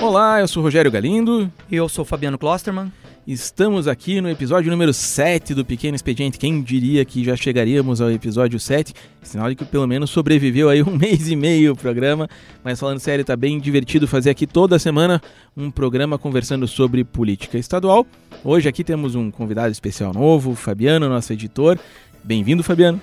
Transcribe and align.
Olá, 0.00 0.40
eu 0.40 0.46
sou 0.46 0.62
Rogério 0.62 0.92
Galindo. 0.92 1.50
E 1.68 1.74
eu 1.74 1.88
sou 1.88 2.04
Fabiano 2.04 2.38
Klosterman. 2.38 2.92
Estamos 3.26 3.88
aqui 3.88 4.20
no 4.20 4.30
episódio 4.30 4.70
número 4.70 4.94
7 4.94 5.54
do 5.54 5.64
Pequeno 5.64 5.96
Expediente. 5.96 6.38
Quem 6.38 6.62
diria 6.62 7.04
que 7.04 7.24
já 7.24 7.34
chegaríamos 7.34 8.00
ao 8.00 8.08
episódio 8.08 8.60
7? 8.60 8.94
Sinal 9.22 9.50
de 9.50 9.56
que 9.56 9.64
pelo 9.64 9.88
menos 9.88 10.10
sobreviveu 10.10 10.68
aí 10.68 10.84
um 10.84 10.94
mês 10.96 11.28
e 11.28 11.34
meio 11.34 11.72
o 11.72 11.76
programa. 11.76 12.28
Mas 12.62 12.78
falando 12.78 13.00
sério, 13.00 13.24
tá 13.24 13.36
bem 13.36 13.58
divertido 13.58 14.06
fazer 14.06 14.30
aqui 14.30 14.46
toda 14.46 14.78
semana 14.78 15.20
um 15.56 15.68
programa 15.68 16.16
conversando 16.16 16.68
sobre 16.68 17.02
política 17.02 17.58
estadual. 17.58 18.06
Hoje 18.44 18.68
aqui 18.68 18.84
temos 18.84 19.16
um 19.16 19.32
convidado 19.32 19.72
especial 19.72 20.14
novo, 20.14 20.54
Fabiano, 20.54 21.08
nosso 21.08 21.32
editor. 21.32 21.76
Bem-vindo, 22.22 22.62
Fabiano. 22.62 23.00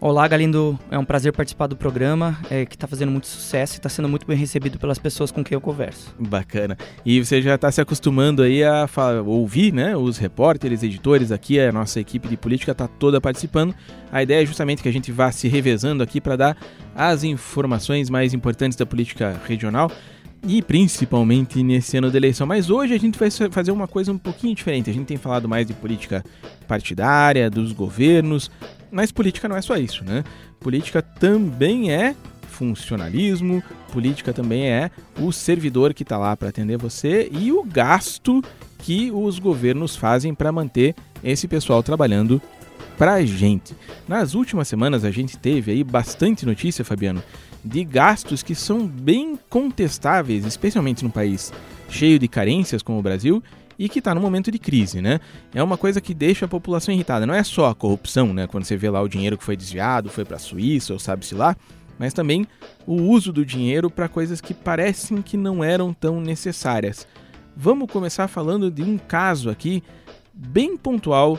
Olá, 0.00 0.28
Galindo. 0.28 0.78
É 0.92 0.96
um 0.98 1.04
prazer 1.04 1.32
participar 1.32 1.66
do 1.66 1.76
programa, 1.76 2.38
é, 2.48 2.64
que 2.64 2.76
está 2.76 2.86
fazendo 2.86 3.10
muito 3.10 3.26
sucesso 3.26 3.74
e 3.74 3.76
está 3.78 3.88
sendo 3.88 4.08
muito 4.08 4.24
bem 4.24 4.36
recebido 4.36 4.78
pelas 4.78 4.96
pessoas 4.96 5.32
com 5.32 5.42
quem 5.42 5.56
eu 5.56 5.60
converso. 5.60 6.14
Bacana. 6.16 6.78
E 7.04 7.22
você 7.22 7.42
já 7.42 7.56
está 7.56 7.72
se 7.72 7.80
acostumando 7.80 8.42
aí 8.42 8.62
a 8.62 8.86
ouvir, 9.26 9.72
né? 9.72 9.96
Os 9.96 10.16
repórteres, 10.16 10.84
editores 10.84 11.32
aqui, 11.32 11.58
a 11.58 11.72
nossa 11.72 11.98
equipe 11.98 12.28
de 12.28 12.36
política 12.36 12.70
está 12.70 12.86
toda 12.86 13.20
participando. 13.20 13.74
A 14.12 14.22
ideia 14.22 14.44
é 14.44 14.46
justamente 14.46 14.84
que 14.84 14.88
a 14.88 14.92
gente 14.92 15.10
vá 15.10 15.32
se 15.32 15.48
revezando 15.48 16.00
aqui 16.00 16.20
para 16.20 16.36
dar 16.36 16.56
as 16.94 17.24
informações 17.24 18.08
mais 18.08 18.32
importantes 18.32 18.78
da 18.78 18.86
política 18.86 19.40
regional 19.48 19.90
e 20.46 20.62
principalmente 20.62 21.60
nesse 21.64 21.96
ano 21.96 22.08
da 22.08 22.16
eleição. 22.16 22.46
Mas 22.46 22.70
hoje 22.70 22.94
a 22.94 22.98
gente 22.98 23.18
vai 23.18 23.30
fazer 23.50 23.72
uma 23.72 23.88
coisa 23.88 24.12
um 24.12 24.18
pouquinho 24.18 24.54
diferente. 24.54 24.88
A 24.88 24.92
gente 24.92 25.06
tem 25.06 25.16
falado 25.16 25.48
mais 25.48 25.66
de 25.66 25.72
política 25.72 26.24
partidária, 26.68 27.50
dos 27.50 27.72
governos, 27.72 28.48
mas 28.90 29.12
política 29.12 29.48
não 29.48 29.56
é 29.56 29.62
só 29.62 29.76
isso, 29.76 30.04
né? 30.04 30.24
Política 30.60 31.02
também 31.02 31.90
é 31.90 32.14
funcionalismo, 32.48 33.62
política 33.92 34.32
também 34.32 34.68
é 34.68 34.90
o 35.20 35.30
servidor 35.30 35.94
que 35.94 36.02
está 36.02 36.18
lá 36.18 36.36
para 36.36 36.48
atender 36.48 36.76
você 36.76 37.28
e 37.30 37.52
o 37.52 37.62
gasto 37.62 38.42
que 38.78 39.10
os 39.10 39.38
governos 39.38 39.94
fazem 39.96 40.34
para 40.34 40.50
manter 40.50 40.94
esse 41.22 41.46
pessoal 41.46 41.82
trabalhando 41.82 42.40
para 42.96 43.14
a 43.14 43.24
gente. 43.24 43.76
Nas 44.08 44.34
últimas 44.34 44.66
semanas 44.66 45.04
a 45.04 45.10
gente 45.10 45.38
teve 45.38 45.70
aí 45.70 45.84
bastante 45.84 46.44
notícia, 46.44 46.84
Fabiano, 46.84 47.22
de 47.64 47.84
gastos 47.84 48.42
que 48.42 48.54
são 48.54 48.86
bem 48.86 49.38
contestáveis, 49.48 50.44
especialmente 50.44 51.04
num 51.04 51.10
país 51.10 51.52
cheio 51.88 52.18
de 52.18 52.28
carências 52.28 52.82
como 52.82 52.98
o 52.98 53.02
Brasil 53.02 53.42
e 53.78 53.88
que 53.88 54.00
está 54.00 54.14
no 54.14 54.20
momento 54.20 54.50
de 54.50 54.58
crise, 54.58 55.00
né? 55.00 55.20
É 55.54 55.62
uma 55.62 55.78
coisa 55.78 56.00
que 56.00 56.12
deixa 56.12 56.46
a 56.46 56.48
população 56.48 56.92
irritada. 56.92 57.26
Não 57.26 57.34
é 57.34 57.44
só 57.44 57.66
a 57.66 57.74
corrupção, 57.74 58.34
né? 58.34 58.46
Quando 58.46 58.64
você 58.64 58.76
vê 58.76 58.90
lá 58.90 59.00
o 59.00 59.08
dinheiro 59.08 59.38
que 59.38 59.44
foi 59.44 59.56
desviado, 59.56 60.10
foi 60.10 60.24
para 60.24 60.36
a 60.36 60.40
Suíça 60.40 60.92
ou 60.92 60.98
sabe-se 60.98 61.34
lá, 61.34 61.56
mas 61.98 62.12
também 62.12 62.46
o 62.86 62.94
uso 62.94 63.32
do 63.32 63.44
dinheiro 63.44 63.88
para 63.88 64.08
coisas 64.08 64.40
que 64.40 64.52
parecem 64.52 65.22
que 65.22 65.36
não 65.36 65.62
eram 65.62 65.92
tão 65.92 66.20
necessárias. 66.20 67.06
Vamos 67.56 67.90
começar 67.90 68.28
falando 68.28 68.70
de 68.70 68.82
um 68.82 68.98
caso 68.98 69.50
aqui 69.50 69.82
bem 70.32 70.76
pontual 70.76 71.38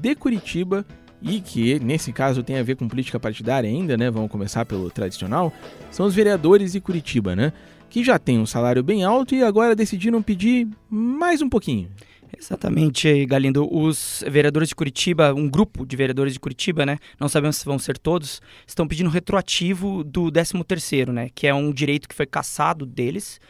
de 0.00 0.14
Curitiba 0.14 0.84
e 1.20 1.40
que 1.40 1.78
nesse 1.80 2.12
caso 2.12 2.42
tem 2.42 2.58
a 2.58 2.62
ver 2.62 2.76
com 2.76 2.88
política 2.88 3.18
partidária 3.18 3.68
ainda, 3.68 3.96
né? 3.96 4.10
Vamos 4.10 4.30
começar 4.30 4.64
pelo 4.64 4.90
tradicional. 4.90 5.52
São 5.90 6.06
os 6.06 6.14
vereadores 6.14 6.72
de 6.72 6.80
Curitiba, 6.80 7.34
né? 7.34 7.52
Que 7.88 8.04
já 8.04 8.18
tem 8.18 8.38
um 8.38 8.46
salário 8.46 8.82
bem 8.82 9.04
alto 9.04 9.34
e 9.34 9.42
agora 9.42 9.74
decidiram 9.74 10.22
pedir 10.22 10.68
mais 10.90 11.42
um 11.42 11.48
pouquinho. 11.48 11.88
Exatamente, 12.36 13.26
Galindo. 13.26 13.68
Os 13.70 14.22
vereadores 14.28 14.68
de 14.68 14.74
Curitiba, 14.74 15.34
um 15.34 15.48
grupo 15.48 15.84
de 15.84 15.96
vereadores 15.96 16.34
de 16.34 16.40
Curitiba, 16.40 16.86
né? 16.86 16.98
Não 17.18 17.28
sabemos 17.28 17.56
se 17.56 17.64
vão 17.64 17.78
ser 17.78 17.98
todos, 17.98 18.40
estão 18.66 18.86
pedindo 18.86 19.10
retroativo 19.10 20.04
do 20.04 20.30
13º, 20.30 21.08
né? 21.10 21.30
Que 21.34 21.46
é 21.46 21.54
um 21.54 21.72
direito 21.72 22.08
que 22.08 22.14
foi 22.14 22.26
cassado 22.26 22.86
deles 22.86 23.40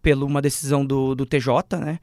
por 0.00 0.22
uma 0.22 0.40
decisão 0.40 0.86
do, 0.86 1.14
do 1.14 1.26
TJ, 1.26 1.76
né? 1.78 1.98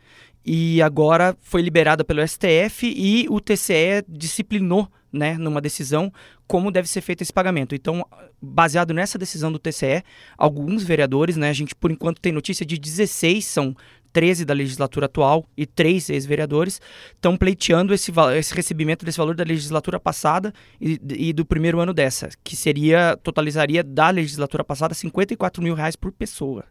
E 0.45 0.81
agora 0.81 1.35
foi 1.41 1.61
liberada 1.61 2.03
pelo 2.03 2.25
STF 2.25 2.85
e 2.85 3.25
o 3.29 3.41
TCE 3.41 4.03
disciplinou 4.07 4.87
né, 5.11 5.37
numa 5.37 5.59
decisão 5.59 6.11
como 6.47 6.71
deve 6.71 6.87
ser 6.87 7.01
feito 7.01 7.21
esse 7.21 7.33
pagamento. 7.33 7.75
Então, 7.75 8.05
baseado 8.41 8.93
nessa 8.93 9.17
decisão 9.17 9.51
do 9.51 9.59
TCE, 9.59 10.03
alguns 10.37 10.83
vereadores, 10.83 11.35
né, 11.35 11.49
a 11.49 11.53
gente 11.53 11.75
por 11.75 11.91
enquanto 11.91 12.21
tem 12.21 12.31
notícia 12.31 12.65
de 12.65 12.77
16, 12.77 13.45
são 13.45 13.75
13 14.13 14.45
da 14.45 14.53
legislatura 14.53 15.05
atual 15.05 15.45
e 15.55 15.65
3 15.65 16.09
ex-vereadores, 16.09 16.81
estão 17.13 17.37
pleiteando 17.37 17.93
esse, 17.93 18.11
esse 18.35 18.53
recebimento 18.55 19.05
desse 19.05 19.17
valor 19.17 19.35
da 19.35 19.43
legislatura 19.43 19.99
passada 19.99 20.53
e, 20.81 20.99
e, 21.09 21.33
do 21.33 21.45
primeiro 21.45 21.79
ano 21.79 21.93
dessa, 21.93 22.29
que 22.43 22.55
seria, 22.55 23.17
totalizaria 23.21 23.83
da 23.83 24.09
legislatura 24.09 24.63
passada 24.63 24.93
54 24.93 25.61
mil 25.61 25.75
reais 25.75 25.95
por 25.95 26.11
pessoa. 26.11 26.65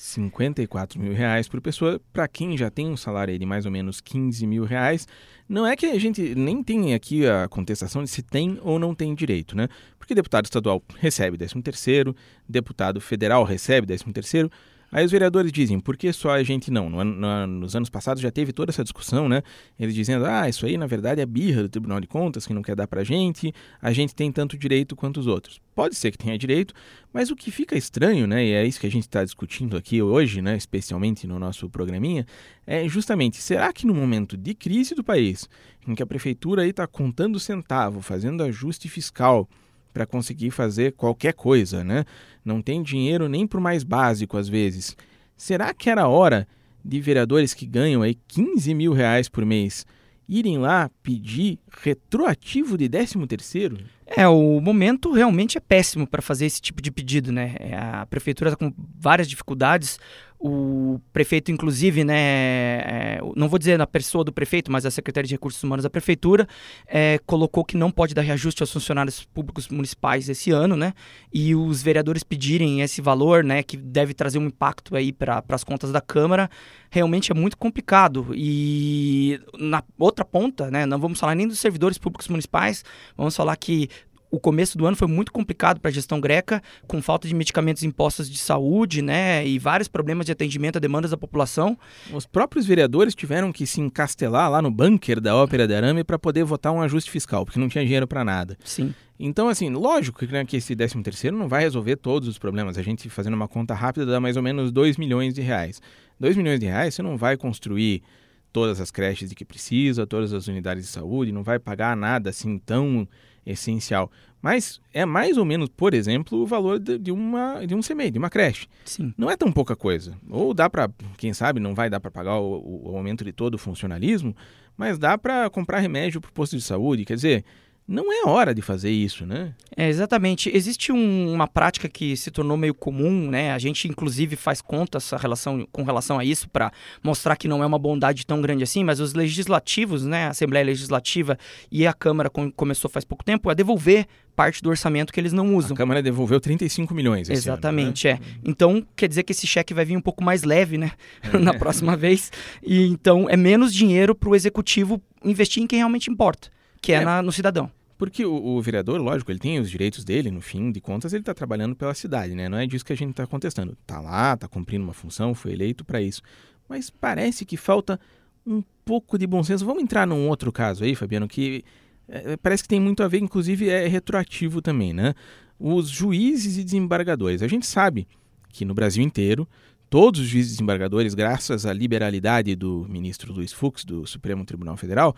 54 0.00 0.98
mil 0.98 1.12
reais 1.12 1.46
por 1.46 1.60
pessoa, 1.60 2.00
para 2.10 2.26
quem 2.26 2.56
já 2.56 2.70
tem 2.70 2.88
um 2.88 2.96
salário 2.96 3.38
de 3.38 3.44
mais 3.44 3.66
ou 3.66 3.70
menos 3.70 4.00
15 4.00 4.46
mil 4.46 4.64
reais, 4.64 5.06
não 5.46 5.66
é 5.66 5.76
que 5.76 5.84
a 5.84 5.98
gente 5.98 6.34
nem 6.34 6.62
tem 6.62 6.94
aqui 6.94 7.26
a 7.26 7.46
contestação 7.48 8.02
de 8.02 8.08
se 8.08 8.22
tem 8.22 8.58
ou 8.62 8.78
não 8.78 8.94
tem 8.94 9.14
direito, 9.14 9.54
né? 9.54 9.68
Porque 9.98 10.14
deputado 10.14 10.46
estadual 10.46 10.82
recebe 10.98 11.36
13 11.36 11.60
terceiro, 11.60 12.16
deputado 12.48 12.98
federal 12.98 13.44
recebe 13.44 13.86
13 13.86 14.04
terceiro, 14.04 14.50
Aí 14.92 15.04
os 15.04 15.12
vereadores 15.12 15.52
dizem, 15.52 15.78
por 15.78 15.96
que 15.96 16.12
só 16.12 16.30
a 16.30 16.42
gente 16.42 16.70
não? 16.70 16.90
No, 16.90 17.04
no, 17.04 17.46
nos 17.46 17.76
anos 17.76 17.88
passados 17.88 18.20
já 18.20 18.30
teve 18.30 18.52
toda 18.52 18.70
essa 18.70 18.82
discussão, 18.82 19.28
né? 19.28 19.42
Eles 19.78 19.94
dizendo, 19.94 20.26
ah, 20.26 20.48
isso 20.48 20.66
aí 20.66 20.76
na 20.76 20.86
verdade 20.86 21.20
é 21.20 21.26
birra 21.26 21.62
do 21.62 21.68
Tribunal 21.68 22.00
de 22.00 22.06
Contas 22.06 22.46
que 22.46 22.52
não 22.52 22.62
quer 22.62 22.74
dar 22.74 22.88
pra 22.88 23.04
gente, 23.04 23.52
a 23.80 23.92
gente 23.92 24.14
tem 24.14 24.32
tanto 24.32 24.58
direito 24.58 24.96
quanto 24.96 25.20
os 25.20 25.26
outros. 25.26 25.60
Pode 25.74 25.94
ser 25.94 26.10
que 26.10 26.18
tenha 26.18 26.36
direito, 26.36 26.74
mas 27.12 27.30
o 27.30 27.36
que 27.36 27.50
fica 27.50 27.76
estranho, 27.76 28.26
né, 28.26 28.44
e 28.44 28.52
é 28.52 28.66
isso 28.66 28.80
que 28.80 28.86
a 28.86 28.90
gente 28.90 29.04
está 29.04 29.24
discutindo 29.24 29.76
aqui 29.76 30.02
hoje, 30.02 30.42
né, 30.42 30.56
especialmente 30.56 31.26
no 31.26 31.38
nosso 31.38 31.70
programinha, 31.70 32.26
é 32.66 32.86
justamente, 32.88 33.36
será 33.38 33.72
que 33.72 33.86
no 33.86 33.94
momento 33.94 34.36
de 34.36 34.54
crise 34.54 34.94
do 34.94 35.04
país, 35.04 35.48
em 35.86 35.94
que 35.94 36.02
a 36.02 36.06
prefeitura 36.06 36.62
aí 36.62 36.70
está 36.70 36.86
contando 36.86 37.40
centavo, 37.40 38.00
fazendo 38.02 38.42
ajuste 38.42 38.88
fiscal, 38.88 39.48
para 39.92 40.06
conseguir 40.06 40.50
fazer 40.50 40.92
qualquer 40.92 41.34
coisa, 41.34 41.84
né? 41.84 42.04
Não 42.44 42.62
tem 42.62 42.82
dinheiro 42.82 43.28
nem 43.28 43.46
para 43.46 43.58
o 43.58 43.62
mais 43.62 43.82
básico 43.82 44.36
às 44.36 44.48
vezes. 44.48 44.96
Será 45.36 45.72
que 45.72 45.90
era 45.90 46.08
hora 46.08 46.46
de 46.84 47.00
vereadores 47.00 47.54
que 47.54 47.66
ganham 47.66 48.02
aí 48.02 48.16
15 48.28 48.74
mil 48.74 48.92
reais 48.92 49.28
por 49.28 49.44
mês 49.44 49.84
irem 50.30 50.58
lá 50.58 50.88
pedir 51.02 51.58
retroativo 51.82 52.78
de 52.78 52.88
13 52.88 53.26
terceiro? 53.26 53.78
É, 54.06 54.28
o 54.28 54.60
momento 54.60 55.12
realmente 55.12 55.58
é 55.58 55.60
péssimo 55.60 56.06
para 56.06 56.22
fazer 56.22 56.46
esse 56.46 56.60
tipo 56.60 56.80
de 56.80 56.92
pedido, 56.92 57.32
né? 57.32 57.56
É, 57.58 57.76
a 57.76 58.06
prefeitura 58.06 58.50
está 58.50 58.56
com 58.56 58.72
várias 58.96 59.28
dificuldades. 59.28 59.98
O 60.42 60.98
prefeito, 61.12 61.52
inclusive, 61.52 62.02
né, 62.02 62.16
é, 62.16 63.20
não 63.36 63.46
vou 63.46 63.58
dizer 63.58 63.76
na 63.76 63.86
pessoa 63.86 64.24
do 64.24 64.32
prefeito, 64.32 64.72
mas 64.72 64.86
a 64.86 64.90
Secretaria 64.90 65.28
de 65.28 65.34
Recursos 65.34 65.62
Humanos 65.62 65.82
da 65.82 65.90
Prefeitura 65.90 66.48
é, 66.86 67.20
colocou 67.26 67.62
que 67.62 67.76
não 67.76 67.90
pode 67.90 68.14
dar 68.14 68.22
reajuste 68.22 68.62
aos 68.62 68.72
funcionários 68.72 69.22
públicos 69.22 69.68
municipais 69.68 70.30
esse 70.30 70.50
ano, 70.50 70.76
né? 70.76 70.94
E 71.30 71.54
os 71.54 71.82
vereadores 71.82 72.22
pedirem 72.22 72.80
esse 72.80 73.02
valor, 73.02 73.44
né, 73.44 73.62
que 73.62 73.76
deve 73.76 74.14
trazer 74.14 74.38
um 74.38 74.46
impacto 74.46 74.96
aí 74.96 75.12
para 75.12 75.44
as 75.50 75.62
contas 75.62 75.92
da 75.92 76.00
Câmara, 76.00 76.48
realmente 76.90 77.30
é 77.30 77.34
muito 77.34 77.58
complicado. 77.58 78.28
E 78.34 79.38
na 79.58 79.84
outra 79.98 80.24
ponta, 80.24 80.70
né, 80.70 80.86
não 80.86 80.98
vamos 80.98 81.20
falar 81.20 81.34
nem 81.34 81.46
dos 81.46 81.58
servidores 81.58 81.98
públicos 81.98 82.28
municipais, 82.28 82.82
vamos 83.14 83.36
falar 83.36 83.56
que 83.56 83.90
o 84.30 84.38
começo 84.38 84.78
do 84.78 84.86
ano 84.86 84.96
foi 84.96 85.08
muito 85.08 85.32
complicado 85.32 85.80
para 85.80 85.90
a 85.90 85.92
gestão 85.92 86.20
greca, 86.20 86.62
com 86.86 87.02
falta 87.02 87.26
de 87.26 87.34
medicamentos 87.34 87.82
impostos 87.82 88.30
de 88.30 88.38
saúde, 88.38 89.02
né, 89.02 89.46
e 89.46 89.58
vários 89.58 89.88
problemas 89.88 90.26
de 90.26 90.32
atendimento 90.32 90.76
a 90.76 90.80
demandas 90.80 91.10
da 91.10 91.16
população. 91.16 91.76
Os 92.12 92.26
próprios 92.26 92.66
vereadores 92.66 93.14
tiveram 93.14 93.52
que 93.52 93.66
se 93.66 93.80
encastelar 93.80 94.50
lá 94.50 94.62
no 94.62 94.70
bunker 94.70 95.20
da 95.20 95.34
Ópera 95.34 95.66
de 95.66 95.74
Arame 95.74 96.04
para 96.04 96.18
poder 96.18 96.44
votar 96.44 96.72
um 96.72 96.80
ajuste 96.80 97.10
fiscal, 97.10 97.44
porque 97.44 97.58
não 97.58 97.68
tinha 97.68 97.84
dinheiro 97.84 98.06
para 98.06 98.24
nada. 98.24 98.56
Sim. 98.64 98.94
Então, 99.22 99.48
assim, 99.48 99.68
lógico 99.68 100.24
né, 100.26 100.44
que 100.46 100.56
esse 100.56 100.74
13 100.74 101.02
terceiro 101.02 101.36
não 101.36 101.46
vai 101.46 101.62
resolver 101.62 101.96
todos 101.96 102.26
os 102.26 102.38
problemas. 102.38 102.78
A 102.78 102.82
gente 102.82 103.10
fazendo 103.10 103.34
uma 103.34 103.46
conta 103.46 103.74
rápida 103.74 104.06
dá 104.06 104.18
mais 104.18 104.36
ou 104.36 104.42
menos 104.42 104.72
2 104.72 104.96
milhões 104.96 105.34
de 105.34 105.42
reais. 105.42 105.82
2 106.18 106.38
milhões 106.38 106.58
de 106.58 106.66
reais 106.66 106.94
você 106.94 107.02
não 107.02 107.18
vai 107.18 107.36
construir 107.36 108.02
todas 108.50 108.80
as 108.80 108.90
creches 108.90 109.28
de 109.28 109.34
que 109.34 109.44
precisa, 109.44 110.06
todas 110.06 110.32
as 110.32 110.48
unidades 110.48 110.84
de 110.84 110.90
saúde, 110.90 111.32
não 111.32 111.42
vai 111.42 111.58
pagar 111.58 111.96
nada 111.96 112.30
assim 112.30 112.58
tão 112.58 113.06
essencial. 113.44 114.10
Mas 114.42 114.80
é 114.92 115.04
mais 115.04 115.36
ou 115.36 115.44
menos, 115.44 115.68
por 115.68 115.92
exemplo, 115.92 116.38
o 116.38 116.46
valor 116.46 116.78
de, 116.78 117.12
uma, 117.12 117.66
de 117.66 117.74
um 117.74 117.80
CMEI, 117.80 118.10
de 118.10 118.18
uma 118.18 118.30
creche. 118.30 118.66
Sim. 118.84 119.12
Não 119.16 119.30
é 119.30 119.36
tão 119.36 119.52
pouca 119.52 119.76
coisa. 119.76 120.16
Ou 120.28 120.54
dá 120.54 120.68
para, 120.70 120.90
quem 121.18 121.34
sabe, 121.34 121.60
não 121.60 121.74
vai 121.74 121.90
dar 121.90 122.00
para 122.00 122.10
pagar 122.10 122.38
o, 122.38 122.90
o, 122.90 122.96
aumento 122.96 123.24
de 123.24 123.32
todo 123.32 123.54
o 123.54 123.58
funcionalismo, 123.58 124.34
mas 124.76 124.98
dá 124.98 125.18
para 125.18 125.50
comprar 125.50 125.78
remédio 125.80 126.20
para 126.20 126.30
o 126.30 126.32
posto 126.32 126.56
de 126.56 126.62
saúde. 126.62 127.04
Quer 127.04 127.16
dizer, 127.16 127.44
não 127.90 128.12
é 128.12 128.28
hora 128.28 128.54
de 128.54 128.62
fazer 128.62 128.90
isso, 128.90 129.26
né? 129.26 129.52
É, 129.76 129.88
exatamente. 129.88 130.48
Existe 130.54 130.92
um, 130.92 131.32
uma 131.32 131.48
prática 131.48 131.88
que 131.88 132.16
se 132.16 132.30
tornou 132.30 132.56
meio 132.56 132.72
comum, 132.72 133.28
né? 133.28 133.50
A 133.52 133.58
gente, 133.58 133.88
inclusive, 133.88 134.36
faz 134.36 134.62
conta 134.62 134.98
essa 134.98 135.16
relação, 135.16 135.66
com 135.72 135.82
relação 135.82 136.16
a 136.16 136.24
isso 136.24 136.48
para 136.48 136.70
mostrar 137.02 137.34
que 137.34 137.48
não 137.48 137.64
é 137.64 137.66
uma 137.66 137.80
bondade 137.80 138.24
tão 138.24 138.40
grande 138.40 138.62
assim, 138.62 138.84
mas 138.84 139.00
os 139.00 139.12
legislativos, 139.12 140.06
né? 140.06 140.26
A 140.26 140.30
Assembleia 140.30 140.64
Legislativa 140.64 141.36
e 141.68 141.84
a 141.84 141.92
Câmara 141.92 142.30
com, 142.30 142.48
começou 142.52 142.88
faz 142.88 143.04
pouco 143.04 143.24
tempo 143.24 143.50
a 143.50 143.54
devolver 143.54 144.06
parte 144.36 144.62
do 144.62 144.70
orçamento 144.70 145.12
que 145.12 145.18
eles 145.18 145.32
não 145.32 145.56
usam. 145.56 145.74
A 145.74 145.76
Câmara 145.76 146.00
devolveu 146.00 146.38
35 146.38 146.94
milhões. 146.94 147.28
Exatamente, 147.28 148.06
ano, 148.06 148.20
né? 148.20 148.26
é. 148.36 148.48
Então, 148.48 148.86
quer 148.94 149.08
dizer 149.08 149.24
que 149.24 149.32
esse 149.32 149.48
cheque 149.48 149.74
vai 149.74 149.84
vir 149.84 149.96
um 149.96 150.00
pouco 150.00 150.22
mais 150.22 150.44
leve, 150.44 150.78
né? 150.78 150.92
É. 151.32 151.38
Na 151.38 151.54
próxima 151.54 151.96
vez. 151.96 152.30
E 152.62 152.86
então 152.86 153.28
é 153.28 153.36
menos 153.36 153.74
dinheiro 153.74 154.14
para 154.14 154.28
o 154.28 154.36
executivo 154.36 155.02
investir 155.24 155.60
em 155.60 155.66
quem 155.66 155.78
realmente 155.78 156.08
importa, 156.08 156.50
que 156.80 156.92
é, 156.92 156.96
é. 156.96 157.04
Na, 157.04 157.20
no 157.20 157.32
cidadão. 157.32 157.70
Porque 158.00 158.24
o, 158.24 158.32
o, 158.32 158.62
vereador, 158.62 158.98
lógico, 158.98 159.30
ele 159.30 159.38
tem 159.38 159.60
os 159.60 159.70
direitos 159.70 160.06
dele, 160.06 160.30
no 160.30 160.40
fim 160.40 160.72
de 160.72 160.80
contas, 160.80 161.12
ele 161.12 161.20
está 161.20 161.34
trabalhando 161.34 161.76
pela 161.76 161.92
cidade, 161.92 162.34
né? 162.34 162.48
Não 162.48 162.56
é 162.56 162.66
disso 162.66 162.82
que 162.82 162.94
a 162.94 162.96
gente 162.96 163.10
está 163.10 163.26
contestando. 163.26 163.76
Está 163.78 164.00
lá, 164.00 164.32
está 164.32 164.48
cumprindo 164.48 164.82
uma 164.82 164.94
função, 164.94 165.34
foi 165.34 165.52
eleito 165.52 165.84
para 165.84 166.00
isso. 166.00 166.22
Mas 166.66 166.88
parece 166.88 167.44
que 167.44 167.58
falta 167.58 168.00
um 168.46 168.62
pouco 168.86 169.18
de 169.18 169.26
bom 169.26 169.42
senso. 169.42 169.66
Vamos 169.66 169.82
entrar 169.82 170.06
num 170.06 170.28
outro 170.28 170.50
caso 170.50 170.82
aí, 170.82 170.94
Fabiano, 170.94 171.28
que 171.28 171.62
é, 172.08 172.38
parece 172.38 172.62
que 172.62 172.70
tem 172.70 172.80
muito 172.80 173.02
a 173.02 173.08
ver, 173.08 173.18
inclusive 173.18 173.68
é 173.68 173.86
retroativo 173.86 174.62
também, 174.62 174.94
né? 174.94 175.14
Os 175.58 175.90
juízes 175.90 176.56
e 176.56 176.64
desembargadores. 176.64 177.42
A 177.42 177.48
gente 177.48 177.66
sabe 177.66 178.08
que 178.48 178.64
no 178.64 178.72
Brasil 178.72 179.04
inteiro, 179.04 179.46
todos 179.90 180.22
os 180.22 180.26
juízes 180.26 180.52
e 180.52 180.54
desembargadores, 180.54 181.12
graças 181.12 181.66
à 181.66 181.72
liberalidade 181.74 182.56
do 182.56 182.86
ministro 182.88 183.30
Luiz 183.30 183.52
Fux, 183.52 183.84
do 183.84 184.06
Supremo 184.06 184.42
Tribunal 184.46 184.78
Federal, 184.78 185.14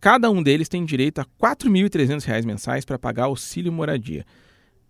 Cada 0.00 0.30
um 0.30 0.42
deles 0.42 0.68
tem 0.68 0.84
direito 0.84 1.20
a 1.20 1.22
R$ 1.22 1.28
4.300 1.40 2.44
mensais 2.44 2.84
para 2.84 2.98
pagar 2.98 3.24
auxílio 3.24 3.72
moradia. 3.72 4.24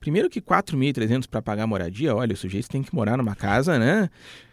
Primeiro 0.00 0.30
que 0.30 0.40
4.300 0.40 1.26
para 1.28 1.42
pagar 1.42 1.66
moradia, 1.66 2.14
olha, 2.14 2.32
o 2.32 2.36
sujeito 2.36 2.68
tem 2.68 2.82
que 2.82 2.94
morar 2.94 3.16
numa 3.16 3.34
casa, 3.34 3.78
né? 3.78 4.08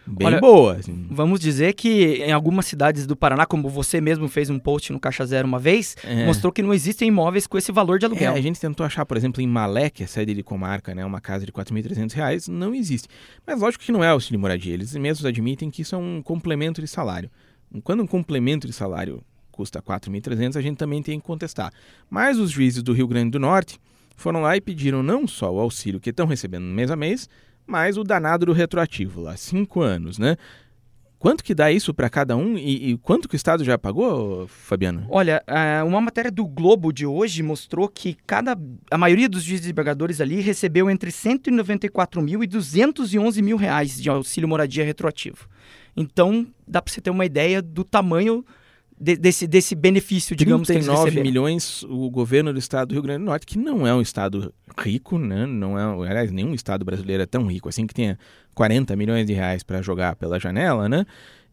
Bem 0.07 0.27
olha, 0.27 0.39
boa. 0.39 0.75
Assim. 0.75 1.05
Vamos 1.09 1.39
dizer 1.39 1.73
que 1.73 2.23
em 2.23 2.31
algumas 2.31 2.65
cidades 2.65 3.05
do 3.05 3.15
Paraná, 3.15 3.45
como 3.45 3.69
você 3.69 4.01
mesmo 4.01 4.27
fez 4.27 4.49
um 4.49 4.57
post 4.57 4.91
no 4.91 4.99
Caixa 4.99 5.25
Zero 5.25 5.47
uma 5.47 5.59
vez, 5.59 5.95
é. 6.03 6.25
mostrou 6.25 6.51
que 6.51 6.63
não 6.63 6.73
existem 6.73 7.09
imóveis 7.09 7.45
com 7.45 7.57
esse 7.57 7.71
valor 7.71 7.99
de 7.99 8.05
aluguel. 8.05 8.33
É, 8.33 8.37
a 8.37 8.41
gente 8.41 8.59
tentou 8.59 8.85
achar, 8.85 9.05
por 9.05 9.17
exemplo, 9.17 9.41
em 9.41 9.47
Malé, 9.47 9.89
que 9.89 10.03
é 10.03 10.07
sede 10.07 10.33
de 10.33 10.41
comarca, 10.41 10.95
né, 10.95 11.05
uma 11.05 11.21
casa 11.21 11.45
de 11.45 11.51
R$ 11.51 11.63
4.300, 11.63 12.47
não 12.47 12.73
existe. 12.73 13.07
Mas 13.45 13.59
lógico 13.59 13.83
que 13.83 13.91
não 13.91 14.03
é 14.03 14.09
auxílio 14.09 14.39
moradia. 14.39 14.73
Eles 14.73 14.95
mesmos 14.95 15.25
admitem 15.25 15.69
que 15.69 15.83
isso 15.83 15.93
é 15.93 15.97
um 15.97 16.23
complemento 16.23 16.81
de 16.81 16.87
salário. 16.87 17.29
Quando 17.83 18.01
um 18.01 18.07
complemento 18.07 18.65
de 18.65 18.73
salário 18.73 19.23
custa 19.55 19.81
4.300, 19.81 20.57
a 20.57 20.61
gente 20.61 20.77
também 20.77 21.01
tem 21.01 21.17
que 21.17 21.25
contestar. 21.25 21.71
Mas 22.09 22.37
os 22.37 22.51
juízes 22.51 22.83
do 22.83 22.91
Rio 22.91 23.07
Grande 23.07 23.31
do 23.31 23.39
Norte 23.39 23.79
foram 24.17 24.41
lá 24.41 24.57
e 24.57 24.61
pediram 24.61 25.01
não 25.01 25.25
só 25.25 25.49
o 25.53 25.59
auxílio 25.59 25.99
que 25.99 26.09
estão 26.09 26.27
recebendo 26.27 26.63
mês 26.63 26.91
a 26.91 26.95
mês, 26.97 27.29
mas 27.65 27.97
o 27.97 28.03
danado 28.03 28.45
do 28.45 28.51
retroativo, 28.51 29.21
lá, 29.21 29.37
cinco 29.37 29.81
anos, 29.81 30.19
né? 30.19 30.35
Quanto 31.17 31.43
que 31.43 31.55
dá 31.55 31.71
isso 31.71 31.93
para 31.93 32.09
cada 32.09 32.35
um 32.35 32.57
e, 32.57 32.91
e, 32.91 32.97
quanto 32.97 33.27
que 33.27 33.35
o 33.35 33.37
Estado 33.37 33.63
já 33.63 33.77
pagou, 33.77 34.45
Fabiano? 34.47 35.07
Olha, 35.09 35.41
uma 35.87 35.99
matéria 36.01 36.29
do 36.29 36.45
Globo 36.45 36.91
de 36.91 37.05
hoje 37.05 37.41
mostrou 37.41 37.87
que 37.87 38.15
cada, 38.27 38.55
a 38.91 38.97
maioria 38.97 39.27
dos 39.27 39.41
juízes 39.41 39.61
desembargadores 39.61 40.19
ali 40.21 40.41
recebeu 40.41 40.89
entre 40.89 41.09
194 41.11 42.21
mil 42.21 42.43
e 42.43 42.47
211 42.47 43.41
mil 43.41 43.57
reais 43.57 43.99
de 43.99 44.09
auxílio 44.09 44.47
moradia 44.47 44.83
retroativo. 44.83 45.47
Então, 45.97 46.45
dá 46.67 46.81
para 46.81 46.93
você 46.93 46.99
ter 46.99 47.09
uma 47.09 47.25
ideia 47.25 47.61
do 47.61 47.83
tamanho 47.83 48.45
de, 48.99 49.17
desse, 49.17 49.45
desse 49.45 49.75
benefício, 49.75 50.35
digamos, 50.35 50.67
39 50.67 51.11
que 51.11 51.21
milhões 51.21 51.83
o 51.83 52.09
governo 52.09 52.53
do 52.53 52.59
estado 52.59 52.89
do 52.89 52.93
Rio 52.93 53.01
Grande 53.01 53.19
do 53.19 53.25
Norte, 53.25 53.45
que 53.45 53.57
não 53.57 53.85
é 53.85 53.93
um 53.93 54.01
estado 54.01 54.53
rico, 54.77 55.17
né? 55.17 55.45
Não 55.45 55.77
é, 55.77 56.09
aliás, 56.09 56.31
nenhum 56.31 56.53
estado 56.53 56.85
brasileiro 56.85 57.23
é 57.23 57.25
tão 57.25 57.45
rico 57.45 57.67
assim 57.67 57.85
que 57.85 57.93
tenha 57.93 58.17
40 58.53 58.95
milhões 58.95 59.25
de 59.25 59.33
reais 59.33 59.63
para 59.63 59.81
jogar 59.81 60.15
pela 60.15 60.39
janela, 60.39 60.87
né? 60.87 61.05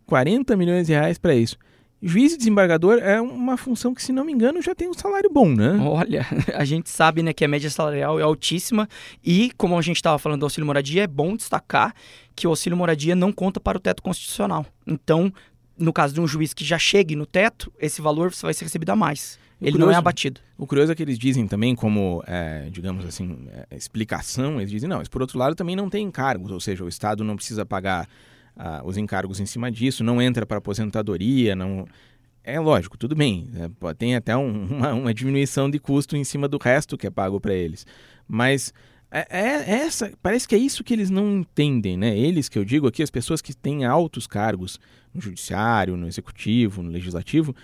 40 0.07 0.57
milhões 0.57 0.87
de 0.87 0.93
reais 0.93 1.19
para 1.19 1.35
isso. 1.35 1.57
Juiz 2.05 2.33
e 2.33 2.37
desembargador 2.37 2.99
é 2.99 3.21
uma 3.21 3.57
função 3.57 3.95
que, 3.95 4.03
se 4.03 4.13
não 4.13 4.25
me 4.25 4.33
engano, 4.33 4.61
já 4.61 4.75
tem 4.75 4.89
um 4.89 4.93
salário 4.93 5.31
bom, 5.33 5.49
né? 5.49 5.79
Olha, 5.81 6.27
a 6.55 6.65
gente 6.65 6.91
sabe 6.91 7.23
né, 7.23 7.33
que 7.33 7.45
a 7.45 7.49
média 7.49 7.71
salarial 7.71 8.19
é 8.19 8.25
altíssima 8.25 8.89
e, 9.25 9.53
como 9.57 9.79
a 9.79 9.83
gente 9.83 9.97
estava 9.97 10.19
falando 10.19 10.41
do 10.41 10.47
auxílio 10.47 10.67
moradia, 10.67 11.05
é 11.05 11.07
bom 11.07 11.37
destacar 11.37 11.95
que 12.35 12.45
o 12.45 12.51
auxílio 12.51 12.77
moradia 12.77 13.15
não 13.15 13.31
conta 13.31 13.61
para 13.61 13.79
o 13.79 13.81
teto 13.81 14.03
constitucional. 14.03 14.67
Então, 14.85 15.33
no 15.83 15.93
caso 15.93 16.15
de 16.15 16.21
um 16.21 16.27
juiz 16.27 16.55
que 16.55 16.65
já 16.65 16.79
chegue 16.79 17.17
no 17.17 17.27
teto, 17.27 17.73
esse 17.79 18.01
valor 18.01 18.33
vai 18.41 18.55
ser 18.55 18.65
recebido 18.65 18.91
a 18.91 18.97
mais. 18.97 19.39
Ele 19.61 19.73
curioso, 19.73 19.91
não 19.91 19.95
é 19.95 19.99
abatido. 19.99 20.41
O 20.57 20.67
curioso 20.67 20.93
é 20.93 20.95
que 20.95 21.03
eles 21.03 21.19
dizem 21.19 21.47
também, 21.47 21.75
como, 21.75 22.23
é, 22.27 22.69
digamos 22.71 23.05
assim, 23.05 23.47
é, 23.71 23.77
explicação, 23.77 24.61
eles 24.61 24.71
dizem, 24.71 24.89
não, 24.89 24.99
mas 24.99 25.09
por 25.09 25.21
outro 25.23 25.39
lado 25.39 25.55
também 25.55 25.77
não 25.77 25.89
tem 25.89 26.05
encargos, 26.05 26.51
ou 26.51 26.61
seja, 26.61 26.85
o 26.85 26.89
Estado 26.89 27.23
não 27.23 27.37
precisa 27.37 27.67
pagar 27.67 28.09
ah, 28.57 28.83
os 28.85 28.97
encargos 28.97 29.41
em 29.41 29.47
cima 29.47 29.71
disso, 29.71 30.03
não 30.05 30.21
entra 30.21 30.47
para 30.47 30.59
aposentadoria, 30.59 31.55
não... 31.55 31.87
É 32.45 32.59
lógico, 32.59 32.99
tudo 32.99 33.15
bem, 33.15 33.49
é, 33.55 33.95
tem 33.95 34.17
até 34.17 34.37
um, 34.37 34.67
uma, 34.67 34.95
uma 34.95 35.15
diminuição 35.15 35.71
de 35.71 35.79
custo 35.79 36.17
em 36.17 36.25
cima 36.25 36.49
do 36.49 36.59
resto 36.59 36.99
que 36.99 37.07
é 37.07 37.11
pago 37.11 37.41
para 37.41 37.55
eles, 37.55 37.87
mas 38.27 38.73
é, 39.15 39.27
é, 39.29 39.41
é, 39.41 39.71
essa, 39.83 40.11
parece 40.23 40.49
que 40.49 40.55
é 40.55 40.59
isso 40.59 40.83
que 40.83 40.95
eles 40.95 41.11
não 41.11 41.41
entendem, 41.41 41.99
né? 41.99 42.17
Eles 42.17 42.49
que 42.49 42.59
eu 42.59 42.65
digo 42.65 42.87
aqui, 42.87 43.03
as 43.03 43.11
pessoas 43.11 43.43
que 43.43 43.55
têm 43.55 43.85
altos 43.85 44.27
cargos 44.27 44.81
no 45.13 45.21
judiciário, 45.21 45.99
no 45.99 46.09
executivo, 46.09 46.83
no 46.83 46.91
legislativo, 46.91 47.55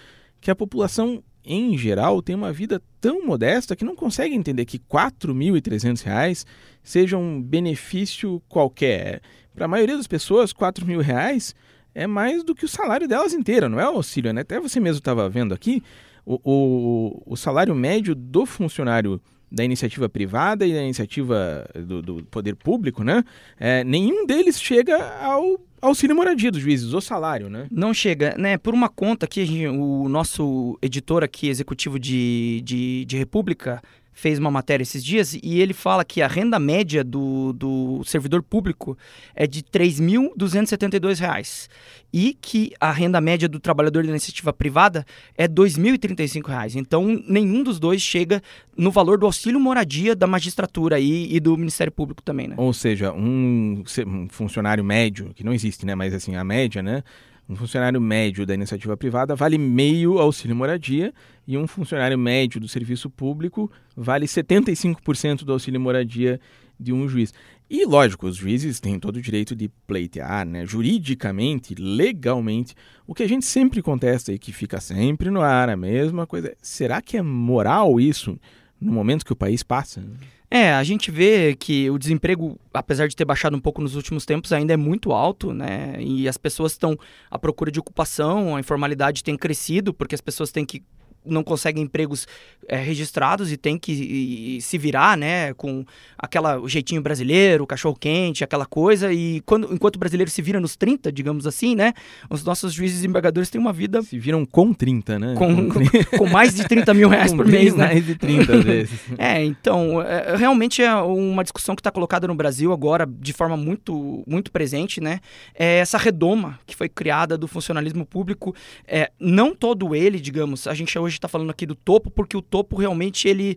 que 0.42 0.50
a 0.50 0.54
população 0.54 1.24
em 1.42 1.78
geral 1.78 2.20
tem 2.20 2.36
uma 2.36 2.52
vida 2.52 2.82
tão 3.00 3.24
modesta 3.24 3.74
que 3.74 3.84
não 3.84 3.96
consegue 3.96 4.34
entender 4.34 4.66
que 4.66 4.76
R$ 4.76 4.82
4.300 4.90 6.44
seja 6.82 7.16
um 7.16 7.40
benefício 7.40 8.42
qualquer. 8.46 9.22
Para 9.54 9.64
a 9.64 9.68
maioria 9.68 9.96
das 9.96 10.06
pessoas, 10.06 10.52
R$ 10.52 10.58
4.000 10.58 11.54
é 11.94 12.06
mais 12.06 12.44
do 12.44 12.54
que 12.54 12.66
o 12.66 12.68
salário 12.68 13.08
delas 13.08 13.32
inteira, 13.32 13.70
não 13.70 13.80
é 13.80 13.84
auxílio, 13.84 14.34
né? 14.34 14.42
Até 14.42 14.60
você 14.60 14.78
mesmo 14.78 14.98
estava 14.98 15.26
vendo 15.30 15.54
aqui, 15.54 15.82
o, 16.26 16.38
o, 16.44 17.22
o 17.32 17.36
salário 17.36 17.74
médio 17.74 18.14
do 18.14 18.44
funcionário 18.44 19.18
da 19.50 19.64
iniciativa 19.64 20.08
privada 20.08 20.66
e 20.66 20.72
da 20.72 20.82
iniciativa 20.82 21.68
do, 21.74 22.02
do 22.02 22.24
poder 22.24 22.54
público, 22.54 23.02
né? 23.02 23.24
É, 23.58 23.82
nenhum 23.84 24.26
deles 24.26 24.60
chega 24.60 24.96
ao 25.22 25.58
auxílio 25.80 26.14
moradia 26.14 26.50
dos 26.50 26.60
juízes, 26.60 26.92
o 26.92 27.00
salário, 27.00 27.48
né? 27.48 27.66
Não 27.70 27.94
chega, 27.94 28.34
né? 28.36 28.58
Por 28.58 28.74
uma 28.74 28.88
conta 28.88 29.26
que 29.26 29.66
o 29.68 30.08
nosso 30.08 30.78
editor 30.82 31.22
aqui, 31.22 31.48
executivo 31.48 31.98
de, 31.98 32.60
de, 32.64 33.04
de 33.04 33.16
República, 33.16 33.82
fez 34.18 34.36
uma 34.36 34.50
matéria 34.50 34.82
esses 34.82 35.04
dias 35.04 35.38
e 35.40 35.60
ele 35.60 35.72
fala 35.72 36.04
que 36.04 36.20
a 36.20 36.26
renda 36.26 36.58
média 36.58 37.04
do, 37.04 37.52
do 37.52 38.02
servidor 38.04 38.42
público 38.42 38.98
é 39.32 39.46
de 39.46 39.60
R$ 39.60 39.66
3.272 39.72 41.68
e 42.12 42.36
que 42.40 42.72
a 42.80 42.90
renda 42.90 43.20
média 43.20 43.48
do 43.48 43.60
trabalhador 43.60 44.02
da 44.02 44.10
iniciativa 44.10 44.52
privada 44.52 45.06
é 45.36 45.44
R$ 45.44 45.50
2.035. 45.50 46.74
Então, 46.74 47.22
nenhum 47.28 47.62
dos 47.62 47.78
dois 47.78 48.02
chega 48.02 48.42
no 48.76 48.90
valor 48.90 49.18
do 49.18 49.26
auxílio 49.26 49.60
moradia 49.60 50.16
da 50.16 50.26
magistratura 50.26 50.98
e, 50.98 51.32
e 51.32 51.38
do 51.38 51.56
Ministério 51.56 51.92
Público 51.92 52.20
também, 52.20 52.48
né? 52.48 52.56
Ou 52.58 52.72
seja, 52.72 53.12
um, 53.12 53.84
um 54.04 54.28
funcionário 54.28 54.82
médio, 54.82 55.30
que 55.32 55.44
não 55.44 55.52
existe, 55.52 55.86
né? 55.86 55.94
Mas 55.94 56.12
assim, 56.12 56.34
a 56.34 56.42
média, 56.42 56.82
né? 56.82 57.04
Um 57.48 57.56
funcionário 57.56 57.98
médio 57.98 58.44
da 58.44 58.52
iniciativa 58.52 58.94
privada 58.94 59.34
vale 59.34 59.56
meio 59.56 60.18
auxílio 60.18 60.54
moradia 60.54 61.14
e 61.46 61.56
um 61.56 61.66
funcionário 61.66 62.18
médio 62.18 62.60
do 62.60 62.68
serviço 62.68 63.08
público 63.08 63.70
vale 63.96 64.26
75% 64.26 65.44
do 65.44 65.52
auxílio 65.52 65.80
moradia 65.80 66.38
de 66.78 66.92
um 66.92 67.08
juiz. 67.08 67.32
E, 67.70 67.84
lógico, 67.84 68.26
os 68.26 68.36
juízes 68.36 68.80
têm 68.80 68.98
todo 68.98 69.16
o 69.16 69.22
direito 69.22 69.56
de 69.56 69.68
pleitear, 69.86 70.46
né? 70.46 70.64
juridicamente, 70.64 71.74
legalmente. 71.74 72.74
O 73.06 73.14
que 73.14 73.22
a 73.22 73.28
gente 73.28 73.44
sempre 73.44 73.82
contesta 73.82 74.32
e 74.32 74.38
que 74.38 74.52
fica 74.52 74.80
sempre 74.80 75.30
no 75.30 75.40
ar, 75.40 75.68
a 75.68 75.76
mesma 75.76 76.26
coisa. 76.26 76.54
Será 76.62 77.02
que 77.02 77.16
é 77.16 77.22
moral 77.22 77.98
isso 77.98 78.38
no 78.80 78.92
momento 78.92 79.24
que 79.24 79.32
o 79.32 79.36
país 79.36 79.62
passa? 79.62 80.02
É, 80.50 80.72
a 80.72 80.82
gente 80.82 81.10
vê 81.10 81.54
que 81.54 81.90
o 81.90 81.98
desemprego, 81.98 82.58
apesar 82.72 83.06
de 83.06 83.14
ter 83.14 83.24
baixado 83.24 83.54
um 83.54 83.60
pouco 83.60 83.82
nos 83.82 83.94
últimos 83.94 84.24
tempos, 84.24 84.52
ainda 84.52 84.72
é 84.72 84.76
muito 84.76 85.12
alto, 85.12 85.52
né? 85.52 85.96
E 86.00 86.26
as 86.26 86.38
pessoas 86.38 86.72
estão 86.72 86.98
à 87.30 87.38
procura 87.38 87.70
de 87.70 87.78
ocupação, 87.78 88.56
a 88.56 88.60
informalidade 88.60 89.22
tem 89.22 89.36
crescido, 89.36 89.92
porque 89.92 90.14
as 90.14 90.22
pessoas 90.22 90.50
têm 90.50 90.64
que 90.64 90.82
não 91.24 91.42
conseguem 91.42 91.82
empregos 91.82 92.26
é, 92.66 92.76
registrados 92.76 93.50
e 93.52 93.56
tem 93.56 93.78
que 93.78 93.92
e, 93.92 94.60
se 94.60 94.76
virar, 94.78 95.16
né, 95.16 95.54
com 95.54 95.84
aquela 96.16 96.58
o 96.58 96.68
jeitinho 96.68 97.00
brasileiro, 97.00 97.66
cachorro 97.66 97.96
quente, 97.98 98.44
aquela 98.44 98.66
coisa 98.66 99.12
e 99.12 99.40
quando 99.42 99.72
enquanto 99.72 99.96
o 99.96 99.98
brasileiro 99.98 100.30
se 100.30 100.42
vira 100.42 100.60
nos 100.60 100.76
30, 100.76 101.10
digamos 101.12 101.46
assim, 101.46 101.74
né, 101.74 101.92
os 102.28 102.44
nossos 102.44 102.72
juízes 102.72 103.02
e 103.02 103.06
embargadores 103.06 103.50
têm 103.50 103.60
uma 103.60 103.72
vida 103.72 104.02
se 104.02 104.18
viram 104.18 104.44
com 104.44 104.72
30, 104.72 105.18
né? 105.18 105.34
Com, 105.36 105.68
com, 105.68 106.18
com 106.18 106.28
mais 106.28 106.54
de 106.54 106.66
30 106.66 106.94
mil 106.94 107.08
reais 107.08 107.32
por 107.32 107.46
mês, 107.46 107.74
né? 107.74 107.86
Mais 107.86 108.04
de 108.04 108.14
30 108.14 108.56
às 108.56 108.64
vezes. 108.64 109.00
é, 109.18 109.44
então 109.44 110.02
é, 110.02 110.36
realmente 110.36 110.82
é 110.82 110.94
uma 110.94 111.42
discussão 111.42 111.74
que 111.74 111.80
está 111.80 111.90
colocada 111.90 112.26
no 112.26 112.34
Brasil 112.34 112.72
agora 112.72 113.06
de 113.06 113.32
forma 113.32 113.56
muito 113.56 114.22
muito 114.26 114.50
presente, 114.50 115.00
né? 115.00 115.20
É 115.54 115.78
essa 115.78 115.98
redoma 115.98 116.58
que 116.66 116.76
foi 116.76 116.88
criada 116.88 117.38
do 117.38 117.48
funcionalismo 117.48 118.04
público, 118.04 118.54
é, 118.86 119.10
não 119.18 119.54
todo 119.54 119.94
ele, 119.94 120.20
digamos, 120.20 120.66
a 120.66 120.74
gente 120.74 120.98
hoje 120.98 121.07
hoje 121.08 121.16
está 121.16 121.28
falando 121.28 121.50
aqui 121.50 121.66
do 121.66 121.74
topo, 121.74 122.10
porque 122.10 122.36
o 122.36 122.42
topo 122.42 122.76
realmente 122.76 123.26
ele 123.28 123.56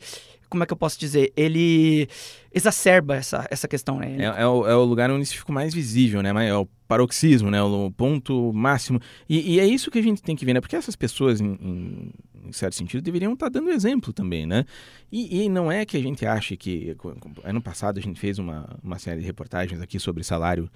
como 0.51 0.63
é 0.63 0.65
que 0.67 0.73
eu 0.73 0.77
posso 0.77 0.99
dizer? 0.99 1.31
Ele 1.35 2.09
exacerba 2.53 3.15
essa, 3.15 3.47
essa 3.49 3.69
questão, 3.69 3.97
né? 3.97 4.17
É, 4.19 4.41
é, 4.41 4.45
o, 4.45 4.67
é 4.67 4.75
o 4.75 4.83
lugar 4.83 5.09
onde 5.09 5.23
isso 5.23 5.37
fica 5.37 5.53
mais 5.53 5.73
visível, 5.73 6.21
né? 6.21 6.29
É 6.45 6.53
o 6.53 6.67
paroxismo, 6.89 7.49
né? 7.49 7.63
O 7.63 7.89
ponto 7.89 8.51
máximo. 8.51 8.99
E, 9.29 9.53
e, 9.53 9.59
é 9.61 9.65
isso 9.65 9.89
que 9.89 9.97
a 9.97 10.01
gente 10.01 10.21
tem 10.21 10.35
que 10.35 10.43
ver, 10.43 10.53
né? 10.53 10.59
Porque 10.59 10.75
essas 10.75 10.93
pessoas, 10.93 11.39
em, 11.39 11.53
em, 11.53 12.11
em 12.49 12.51
certo 12.51 12.75
sentido, 12.75 13.01
deveriam 13.01 13.31
estar 13.31 13.47
dando 13.47 13.69
exemplo 13.69 14.11
também, 14.11 14.45
né? 14.45 14.65
E, 15.09 15.45
e, 15.45 15.47
não 15.47 15.71
é 15.71 15.85
que 15.85 15.95
a 15.95 16.01
gente 16.01 16.25
ache 16.25 16.57
que... 16.57 16.97
Ano 17.45 17.61
passado 17.61 17.97
a 17.97 18.01
gente 18.01 18.19
fez 18.19 18.37
uma, 18.37 18.77
uma 18.83 18.99
série 18.99 19.21
de 19.21 19.25
reportagens 19.25 19.81
aqui 19.81 19.99
sobre 19.99 20.21
salário 20.21 20.69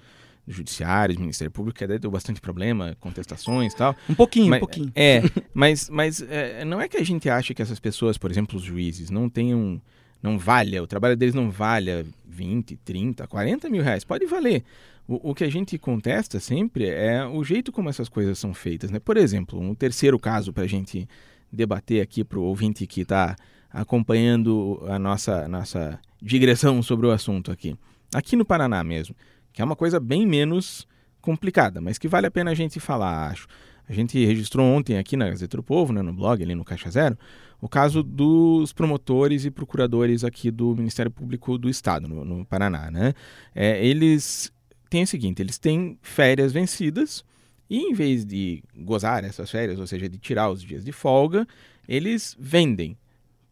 judiciários, 0.46 1.18
Ministério 1.18 1.50
Público, 1.50 1.78
que 1.78 1.84
até 1.84 1.98
deu 1.98 2.10
bastante 2.10 2.40
problema, 2.40 2.96
contestações 3.00 3.72
e 3.72 3.76
tal. 3.76 3.96
Um 4.08 4.14
pouquinho, 4.14 4.48
mas, 4.48 4.58
um 4.58 4.60
pouquinho. 4.60 4.92
É, 4.94 5.22
mas, 5.52 5.90
mas 5.90 6.22
é, 6.22 6.64
não 6.64 6.80
é 6.80 6.88
que 6.88 6.96
a 6.96 7.04
gente 7.04 7.28
acha 7.28 7.52
que 7.52 7.60
essas 7.60 7.80
pessoas, 7.80 8.16
por 8.16 8.30
exemplo, 8.30 8.56
os 8.56 8.62
juízes, 8.62 9.10
não 9.10 9.28
tenham, 9.28 9.80
não 10.22 10.38
valha, 10.38 10.82
o 10.82 10.86
trabalho 10.86 11.16
deles 11.16 11.34
não 11.34 11.50
valha 11.50 12.06
20, 12.26 12.76
30, 12.76 13.26
40 13.26 13.68
mil 13.68 13.82
reais. 13.82 14.04
Pode 14.04 14.24
valer. 14.26 14.62
O, 15.08 15.30
o 15.30 15.34
que 15.34 15.44
a 15.44 15.50
gente 15.50 15.76
contesta 15.78 16.38
sempre 16.38 16.88
é 16.88 17.24
o 17.24 17.42
jeito 17.42 17.72
como 17.72 17.88
essas 17.88 18.08
coisas 18.08 18.38
são 18.38 18.54
feitas. 18.54 18.90
Né? 18.90 19.00
Por 19.00 19.16
exemplo, 19.16 19.60
um 19.60 19.74
terceiro 19.74 20.18
caso 20.18 20.52
para 20.52 20.64
a 20.64 20.68
gente 20.68 21.08
debater 21.50 22.00
aqui 22.02 22.22
para 22.22 22.38
o 22.38 22.42
ouvinte 22.42 22.86
que 22.86 23.00
está 23.00 23.36
acompanhando 23.70 24.82
a 24.88 24.98
nossa, 24.98 25.48
nossa 25.48 25.98
digressão 26.22 26.82
sobre 26.82 27.06
o 27.06 27.10
assunto 27.10 27.50
aqui. 27.50 27.76
Aqui 28.14 28.36
no 28.36 28.44
Paraná 28.44 28.82
mesmo 28.84 29.14
que 29.56 29.62
é 29.62 29.64
uma 29.64 29.74
coisa 29.74 29.98
bem 29.98 30.26
menos 30.26 30.86
complicada, 31.22 31.80
mas 31.80 31.96
que 31.96 32.06
vale 32.06 32.26
a 32.26 32.30
pena 32.30 32.50
a 32.50 32.54
gente 32.54 32.78
falar, 32.78 33.30
acho. 33.30 33.48
A 33.88 33.92
gente 33.94 34.22
registrou 34.22 34.66
ontem 34.66 34.98
aqui 34.98 35.16
na 35.16 35.30
Gazeta 35.30 35.56
do 35.56 35.62
Povo, 35.62 35.94
né, 35.94 36.02
no 36.02 36.12
blog, 36.12 36.42
ali 36.42 36.54
no 36.54 36.62
Caixa 36.62 36.90
Zero, 36.90 37.16
o 37.58 37.66
caso 37.66 38.02
dos 38.02 38.74
promotores 38.74 39.46
e 39.46 39.50
procuradores 39.50 40.24
aqui 40.24 40.50
do 40.50 40.76
Ministério 40.76 41.10
Público 41.10 41.56
do 41.56 41.70
Estado, 41.70 42.06
no, 42.06 42.22
no 42.22 42.44
Paraná. 42.44 42.90
Né? 42.90 43.14
É, 43.54 43.82
eles 43.82 44.52
têm 44.90 45.04
o 45.04 45.06
seguinte: 45.06 45.40
eles 45.40 45.56
têm 45.56 45.98
férias 46.02 46.52
vencidas 46.52 47.24
e, 47.70 47.78
em 47.78 47.94
vez 47.94 48.26
de 48.26 48.62
gozar 48.76 49.24
essas 49.24 49.50
férias, 49.50 49.78
ou 49.80 49.86
seja, 49.86 50.06
de 50.06 50.18
tirar 50.18 50.50
os 50.50 50.62
dias 50.62 50.84
de 50.84 50.92
folga, 50.92 51.48
eles 51.88 52.36
vendem 52.38 52.94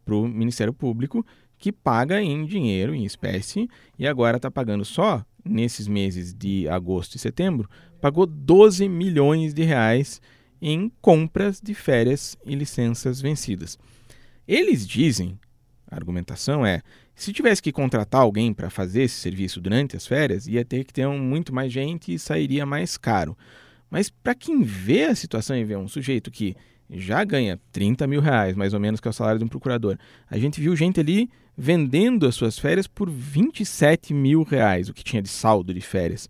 para 0.05 0.15
o 0.15 0.29
Ministério 0.29 0.75
Público, 0.75 1.25
que 1.57 1.73
paga 1.73 2.21
em 2.21 2.45
dinheiro, 2.45 2.95
em 2.95 3.05
espécie, 3.05 3.71
e 3.99 4.07
agora 4.07 4.37
está 4.37 4.51
pagando 4.51 4.85
só 4.85 5.25
nesses 5.45 5.87
meses 5.87 6.33
de 6.33 6.69
agosto 6.69 7.17
e 7.17 7.19
setembro, 7.19 7.69
pagou 8.01 8.27
12 8.27 8.89
milhões 8.89 9.53
de 9.53 9.63
reais 9.63 10.21
em 10.61 10.91
compras 11.01 11.61
de 11.61 11.75
férias 11.75 12.37
e 12.45 12.55
licenças 12.55 13.21
vencidas. 13.21 13.79
Eles 14.49 14.87
dizem, 14.87 15.39
a 15.91 15.97
argumentação 15.97 16.65
é, 16.65 16.83
se 17.15 17.33
tivesse 17.33 17.63
que 17.63 17.73
contratar 17.73 18.23
alguém 18.23 18.53
para 18.53 18.71
fazer 18.71 19.03
esse 19.03 19.17
serviço 19.17 19.61
durante 19.61 19.97
as 19.97 20.07
férias, 20.07 20.47
ia 20.47 20.65
ter 20.65 20.85
que 20.85 20.93
ter 20.93 21.07
um, 21.07 21.19
muito 21.19 21.55
mais 21.55 21.73
gente 21.73 22.13
e 22.13 22.19
sairia 22.19 22.67
mais 22.67 22.97
caro. 22.97 23.37
Mas 23.91 24.11
para 24.11 24.35
quem 24.35 24.63
vê 24.63 25.05
a 25.05 25.15
situação 25.15 25.57
e 25.57 25.65
vê 25.65 25.77
um 25.77 25.87
sujeito 25.87 26.31
que 26.31 26.57
já 26.91 27.25
ganha 27.25 27.59
30 27.73 28.07
mil 28.07 28.21
reais, 28.21 28.55
mais 28.57 28.75
ou 28.75 28.81
menos, 28.81 29.01
que 29.01 29.09
é 29.09 29.11
o 29.11 29.15
salário 29.15 29.39
de 29.39 29.45
um 29.45 29.49
procurador, 29.49 29.99
a 30.31 30.39
gente 30.39 30.61
viu 30.61 30.75
gente 30.77 31.01
ali 31.01 31.31
vendendo 31.57 32.27
as 32.27 32.35
suas 32.35 32.59
férias 32.59 32.87
por 32.87 33.09
27 33.09 34.13
mil 34.13 34.43
reais, 34.43 34.89
o 34.89 34.95
que 34.95 35.05
tinha 35.05 35.23
de 35.23 35.29
saldo 35.29 35.73
de 35.73 35.81
férias. 35.81 36.29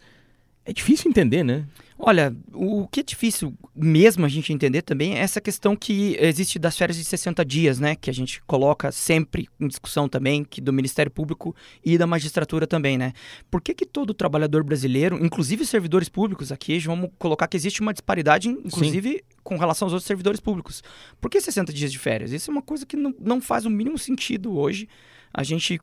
É 0.64 0.72
difícil 0.72 1.10
entender, 1.10 1.42
né? 1.42 1.64
Olha, 2.06 2.36
o 2.52 2.86
que 2.86 3.00
é 3.00 3.02
difícil 3.02 3.56
mesmo 3.74 4.26
a 4.26 4.28
gente 4.28 4.52
entender 4.52 4.82
também 4.82 5.14
é 5.14 5.20
essa 5.20 5.40
questão 5.40 5.74
que 5.74 6.18
existe 6.20 6.58
das 6.58 6.76
férias 6.76 6.98
de 6.98 7.04
60 7.04 7.42
dias, 7.46 7.80
né? 7.80 7.96
Que 7.96 8.10
a 8.10 8.12
gente 8.12 8.42
coloca 8.42 8.92
sempre 8.92 9.48
em 9.58 9.66
discussão 9.66 10.06
também, 10.06 10.44
que 10.44 10.60
do 10.60 10.70
Ministério 10.70 11.10
Público 11.10 11.56
e 11.82 11.96
da 11.96 12.06
magistratura 12.06 12.66
também, 12.66 12.98
né? 12.98 13.14
Por 13.50 13.62
que, 13.62 13.72
que 13.72 13.86
todo 13.86 14.12
trabalhador 14.12 14.62
brasileiro, 14.62 15.16
inclusive 15.24 15.64
servidores 15.64 16.10
públicos 16.10 16.52
aqui, 16.52 16.78
vamos 16.80 17.08
colocar 17.18 17.48
que 17.48 17.56
existe 17.56 17.80
uma 17.80 17.94
disparidade, 17.94 18.50
inclusive 18.50 19.12
Sim. 19.12 19.20
com 19.42 19.56
relação 19.56 19.86
aos 19.86 19.94
outros 19.94 20.06
servidores 20.06 20.40
públicos. 20.40 20.82
Por 21.18 21.30
que 21.30 21.40
60 21.40 21.72
dias 21.72 21.90
de 21.90 21.98
férias? 21.98 22.32
Isso 22.32 22.50
é 22.50 22.52
uma 22.52 22.62
coisa 22.62 22.84
que 22.84 22.98
não, 22.98 23.14
não 23.18 23.40
faz 23.40 23.64
o 23.64 23.70
mínimo 23.70 23.96
sentido 23.96 24.58
hoje. 24.58 24.90
A 25.32 25.42
gente 25.42 25.80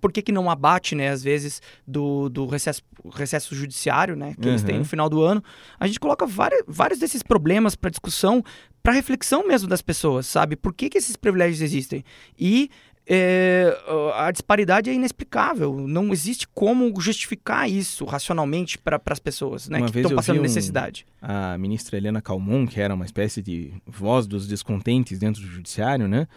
por 0.00 0.12
que, 0.12 0.22
que 0.22 0.32
não 0.32 0.50
abate, 0.50 0.94
né, 0.94 1.08
às 1.08 1.22
vezes, 1.22 1.62
do, 1.86 2.28
do 2.28 2.46
recesso, 2.46 2.82
recesso 3.14 3.54
judiciário, 3.54 4.16
né, 4.16 4.34
que 4.40 4.46
uhum. 4.46 4.52
eles 4.52 4.62
têm 4.62 4.74
no 4.74 4.80
uhum. 4.80 4.86
final 4.86 5.08
do 5.08 5.22
ano. 5.22 5.42
A 5.78 5.86
gente 5.86 6.00
coloca 6.00 6.26
várias, 6.26 6.62
vários 6.66 6.98
desses 6.98 7.22
problemas 7.22 7.74
para 7.74 7.90
discussão, 7.90 8.42
para 8.82 8.92
reflexão 8.92 9.46
mesmo 9.46 9.68
das 9.68 9.82
pessoas, 9.82 10.26
sabe? 10.26 10.56
Por 10.56 10.72
que, 10.74 10.88
que 10.88 10.98
esses 10.98 11.16
privilégios 11.16 11.60
existem? 11.60 12.04
E 12.38 12.70
é, 13.10 13.74
a 14.14 14.30
disparidade 14.30 14.90
é 14.90 14.92
inexplicável. 14.92 15.74
Não 15.88 16.12
existe 16.12 16.46
como 16.48 16.92
justificar 17.00 17.68
isso 17.68 18.04
racionalmente 18.04 18.76
para 18.76 19.00
as 19.06 19.18
pessoas 19.18 19.68
né, 19.68 19.80
que 19.80 19.98
estão 19.98 20.14
passando 20.14 20.40
um, 20.40 20.42
necessidade. 20.42 21.06
A 21.22 21.56
ministra 21.56 21.96
Helena 21.96 22.20
Calmon, 22.20 22.66
que 22.66 22.78
era 22.78 22.94
uma 22.94 23.06
espécie 23.06 23.40
de 23.40 23.72
voz 23.86 24.26
dos 24.26 24.46
descontentes 24.46 25.18
dentro 25.18 25.40
do 25.40 25.48
judiciário, 25.48 26.06
né? 26.06 26.28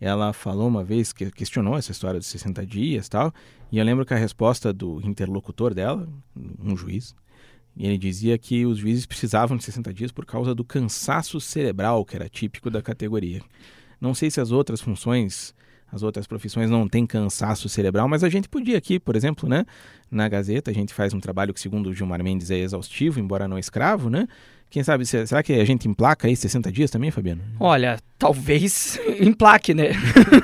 Ela 0.00 0.32
falou 0.32 0.68
uma 0.68 0.84
vez 0.84 1.12
que 1.12 1.30
questionou 1.30 1.76
essa 1.76 1.92
história 1.92 2.20
dos 2.20 2.28
60 2.28 2.64
dias 2.66 3.08
tal, 3.08 3.32
e 3.70 3.78
eu 3.78 3.84
lembro 3.84 4.04
que 4.06 4.14
a 4.14 4.16
resposta 4.16 4.72
do 4.72 5.00
interlocutor 5.02 5.74
dela, 5.74 6.08
um 6.62 6.76
juiz, 6.76 7.14
ele 7.76 7.98
dizia 7.98 8.36
que 8.38 8.66
os 8.66 8.78
juízes 8.78 9.06
precisavam 9.06 9.56
de 9.56 9.64
60 9.64 9.92
dias 9.92 10.10
por 10.10 10.24
causa 10.26 10.54
do 10.54 10.64
cansaço 10.64 11.40
cerebral, 11.40 12.04
que 12.04 12.16
era 12.16 12.28
típico 12.28 12.70
da 12.70 12.82
categoria. 12.82 13.40
Não 14.00 14.14
sei 14.14 14.30
se 14.30 14.40
as 14.40 14.50
outras 14.50 14.80
funções, 14.80 15.54
as 15.90 16.02
outras 16.02 16.26
profissões 16.26 16.70
não 16.70 16.88
têm 16.88 17.06
cansaço 17.06 17.68
cerebral, 17.68 18.08
mas 18.08 18.24
a 18.24 18.28
gente 18.28 18.48
podia 18.48 18.78
aqui, 18.78 18.98
por 18.98 19.14
exemplo, 19.14 19.48
né, 19.48 19.64
na 20.10 20.28
Gazeta, 20.28 20.70
a 20.70 20.74
gente 20.74 20.92
faz 20.92 21.14
um 21.14 21.20
trabalho 21.20 21.54
que, 21.54 21.60
segundo 21.60 21.88
o 21.88 21.94
Gilmar 21.94 22.22
Mendes, 22.22 22.50
é 22.50 22.58
exaustivo, 22.58 23.20
embora 23.20 23.46
não 23.46 23.58
escravo, 23.58 24.10
né? 24.10 24.26
Quem 24.70 24.82
sabe, 24.82 25.06
será 25.06 25.42
que 25.42 25.54
a 25.54 25.64
gente 25.64 25.88
emplaca 25.88 26.28
aí 26.28 26.36
60 26.36 26.70
dias 26.70 26.90
também, 26.90 27.10
Fabiano? 27.10 27.42
Olha, 27.58 27.98
talvez 28.18 29.00
emplaque, 29.18 29.72
né? 29.72 29.92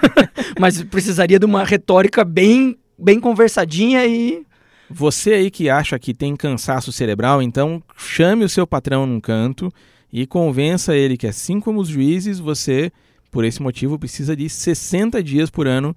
Mas 0.59 0.83
precisaria 0.83 1.39
de 1.39 1.45
uma 1.45 1.63
retórica 1.63 2.25
bem, 2.25 2.77
bem 2.99 3.21
conversadinha 3.21 4.07
e. 4.07 4.47
Você 4.89 5.35
aí 5.35 5.51
que 5.51 5.69
acha 5.69 5.99
que 5.99 6.15
tem 6.15 6.37
cansaço 6.37 6.93
cerebral, 6.93 7.43
então 7.43 7.83
chame 7.97 8.45
o 8.45 8.49
seu 8.49 8.67
patrão 8.67 9.07
num 9.07 9.21
canto 9.21 9.73
e 10.13 10.27
convença 10.27 10.97
ele 10.97 11.17
que, 11.17 11.27
assim 11.27 11.59
como 11.59 11.81
os 11.81 11.89
juízes, 11.89 12.39
você, 12.39 12.93
por 13.31 13.45
esse 13.45 13.61
motivo, 13.61 13.99
precisa 13.99 14.37
de 14.37 14.49
60 14.49 15.23
dias 15.23 15.51
por 15.51 15.67
ano 15.67 15.97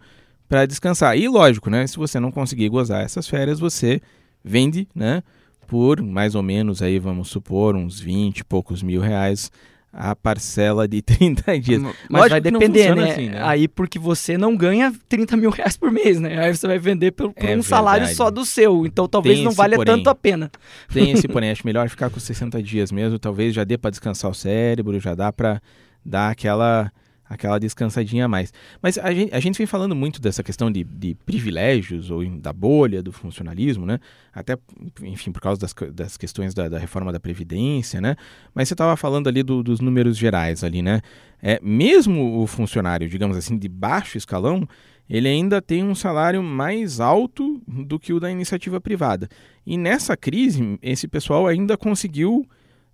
para 0.49 0.65
descansar. 0.65 1.17
E 1.17 1.27
lógico, 1.27 1.69
né? 1.69 1.85
Se 1.85 1.97
você 1.97 2.19
não 2.19 2.31
conseguir 2.31 2.69
gozar 2.69 3.03
essas 3.03 3.27
férias, 3.27 3.59
você 3.59 4.01
vende, 4.43 4.87
né? 4.95 5.21
Por 5.67 6.01
mais 6.01 6.33
ou 6.33 6.41
menos 6.41 6.81
aí 6.81 6.97
vamos 6.97 7.27
supor 7.27 7.75
uns 7.75 7.99
20 7.99 8.39
e 8.39 8.43
poucos 8.43 8.81
mil 8.81 9.01
reais 9.01 9.51
a 9.91 10.15
parcela 10.15 10.87
de 10.87 11.01
30 11.03 11.59
dias. 11.59 11.81
Mas 11.81 11.95
Lógico 12.09 12.29
vai 12.29 12.41
depender, 12.41 12.95
né? 12.95 13.11
Assim, 13.11 13.29
né? 13.29 13.39
Aí 13.43 13.67
porque 13.67 13.97
você 13.97 14.37
não 14.37 14.55
ganha 14.55 14.93
30 15.09 15.35
mil 15.35 15.49
reais 15.49 15.75
por 15.75 15.91
mês, 15.91 16.19
né? 16.19 16.39
Aí 16.39 16.55
você 16.55 16.67
vai 16.67 16.77
vender 16.77 17.11
por, 17.11 17.33
por 17.33 17.41
é 17.41 17.45
um 17.45 17.47
verdade. 17.47 17.65
salário 17.65 18.07
só 18.15 18.29
do 18.29 18.45
seu. 18.45 18.85
Então 18.85 19.07
talvez 19.07 19.37
Tem 19.37 19.45
não 19.45 19.51
valha 19.51 19.75
porém. 19.75 19.95
tanto 19.95 20.09
a 20.09 20.15
pena. 20.15 20.51
Tem 20.93 21.11
esse 21.11 21.27
porém, 21.29 21.51
acho 21.51 21.65
melhor 21.65 21.89
ficar 21.89 22.09
com 22.09 22.19
60 22.19 22.61
dias 22.61 22.91
mesmo. 22.91 23.17
Talvez 23.17 23.53
já 23.53 23.63
dê 23.63 23.77
para 23.77 23.89
descansar 23.89 24.29
o 24.29 24.35
cérebro, 24.35 24.99
já 24.99 25.15
dá 25.15 25.33
para 25.33 25.61
dar 26.05 26.29
aquela 26.29 26.91
aquela 27.29 27.59
descansadinha 27.59 28.25
a 28.25 28.27
mais. 28.27 28.53
Mas 28.81 28.97
a 28.97 29.13
gente, 29.13 29.33
a 29.33 29.39
gente 29.39 29.57
vem 29.57 29.67
falando 29.67 29.95
muito 29.95 30.21
dessa 30.21 30.43
questão 30.43 30.71
de, 30.71 30.83
de 30.83 31.15
privilégios 31.25 32.09
ou 32.09 32.25
da 32.37 32.53
bolha 32.53 33.01
do 33.01 33.11
funcionalismo, 33.11 33.85
né? 33.85 33.99
Até, 34.33 34.57
enfim, 35.01 35.31
por 35.31 35.41
causa 35.41 35.59
das, 35.59 35.73
das 35.93 36.17
questões 36.17 36.53
da, 36.53 36.69
da 36.69 36.77
reforma 36.77 37.11
da 37.11 37.19
Previdência, 37.19 37.99
né? 37.99 38.15
Mas 38.53 38.67
você 38.67 38.73
estava 38.73 38.95
falando 38.95 39.27
ali 39.27 39.43
do, 39.43 39.61
dos 39.61 39.79
números 39.79 40.17
gerais 40.17 40.63
ali, 40.63 40.81
né? 40.81 41.01
É, 41.41 41.59
mesmo 41.61 42.41
o 42.41 42.47
funcionário, 42.47 43.07
digamos 43.07 43.37
assim, 43.37 43.57
de 43.57 43.67
baixo 43.67 44.17
escalão, 44.17 44.67
ele 45.09 45.27
ainda 45.27 45.61
tem 45.61 45.83
um 45.83 45.95
salário 45.95 46.43
mais 46.43 46.99
alto 46.99 47.61
do 47.67 47.99
que 47.99 48.13
o 48.13 48.19
da 48.19 48.29
iniciativa 48.29 48.81
privada. 48.81 49.29
E 49.65 49.77
nessa 49.77 50.17
crise, 50.17 50.77
esse 50.81 51.07
pessoal 51.07 51.47
ainda 51.47 51.77
conseguiu 51.77 52.47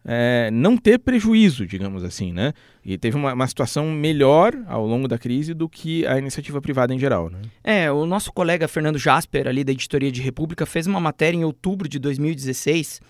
é, 0.05 0.49
não 0.51 0.77
ter 0.77 0.99
prejuízo, 0.99 1.65
digamos 1.65 2.03
assim, 2.03 2.33
né? 2.33 2.53
E 2.83 2.97
teve 2.97 3.15
uma, 3.15 3.33
uma, 3.33 3.47
situação 3.47 3.89
melhor 3.91 4.53
ao 4.67 4.85
longo 4.85 5.07
da 5.07 5.17
crise 5.17 5.53
do 5.53 5.69
que 5.69 6.05
a 6.05 6.17
iniciativa 6.17 6.61
privada 6.61 6.93
em 6.93 6.99
geral, 6.99 7.29
né? 7.29 7.39
É, 7.63 7.91
o 7.91 8.05
nosso 8.05 8.31
colega 8.33 8.67
Fernando 8.67 8.97
Jasper, 8.97 9.47
ali 9.47 9.63
da 9.63 9.71
Editoria 9.71 10.11
de 10.11 10.21
República, 10.21 10.65
fez 10.65 10.87
uma 10.87 10.99
matéria 10.99 11.37
em 11.37 11.45
outubro 11.45 11.87
de 11.87 11.99
2016 11.99 13.01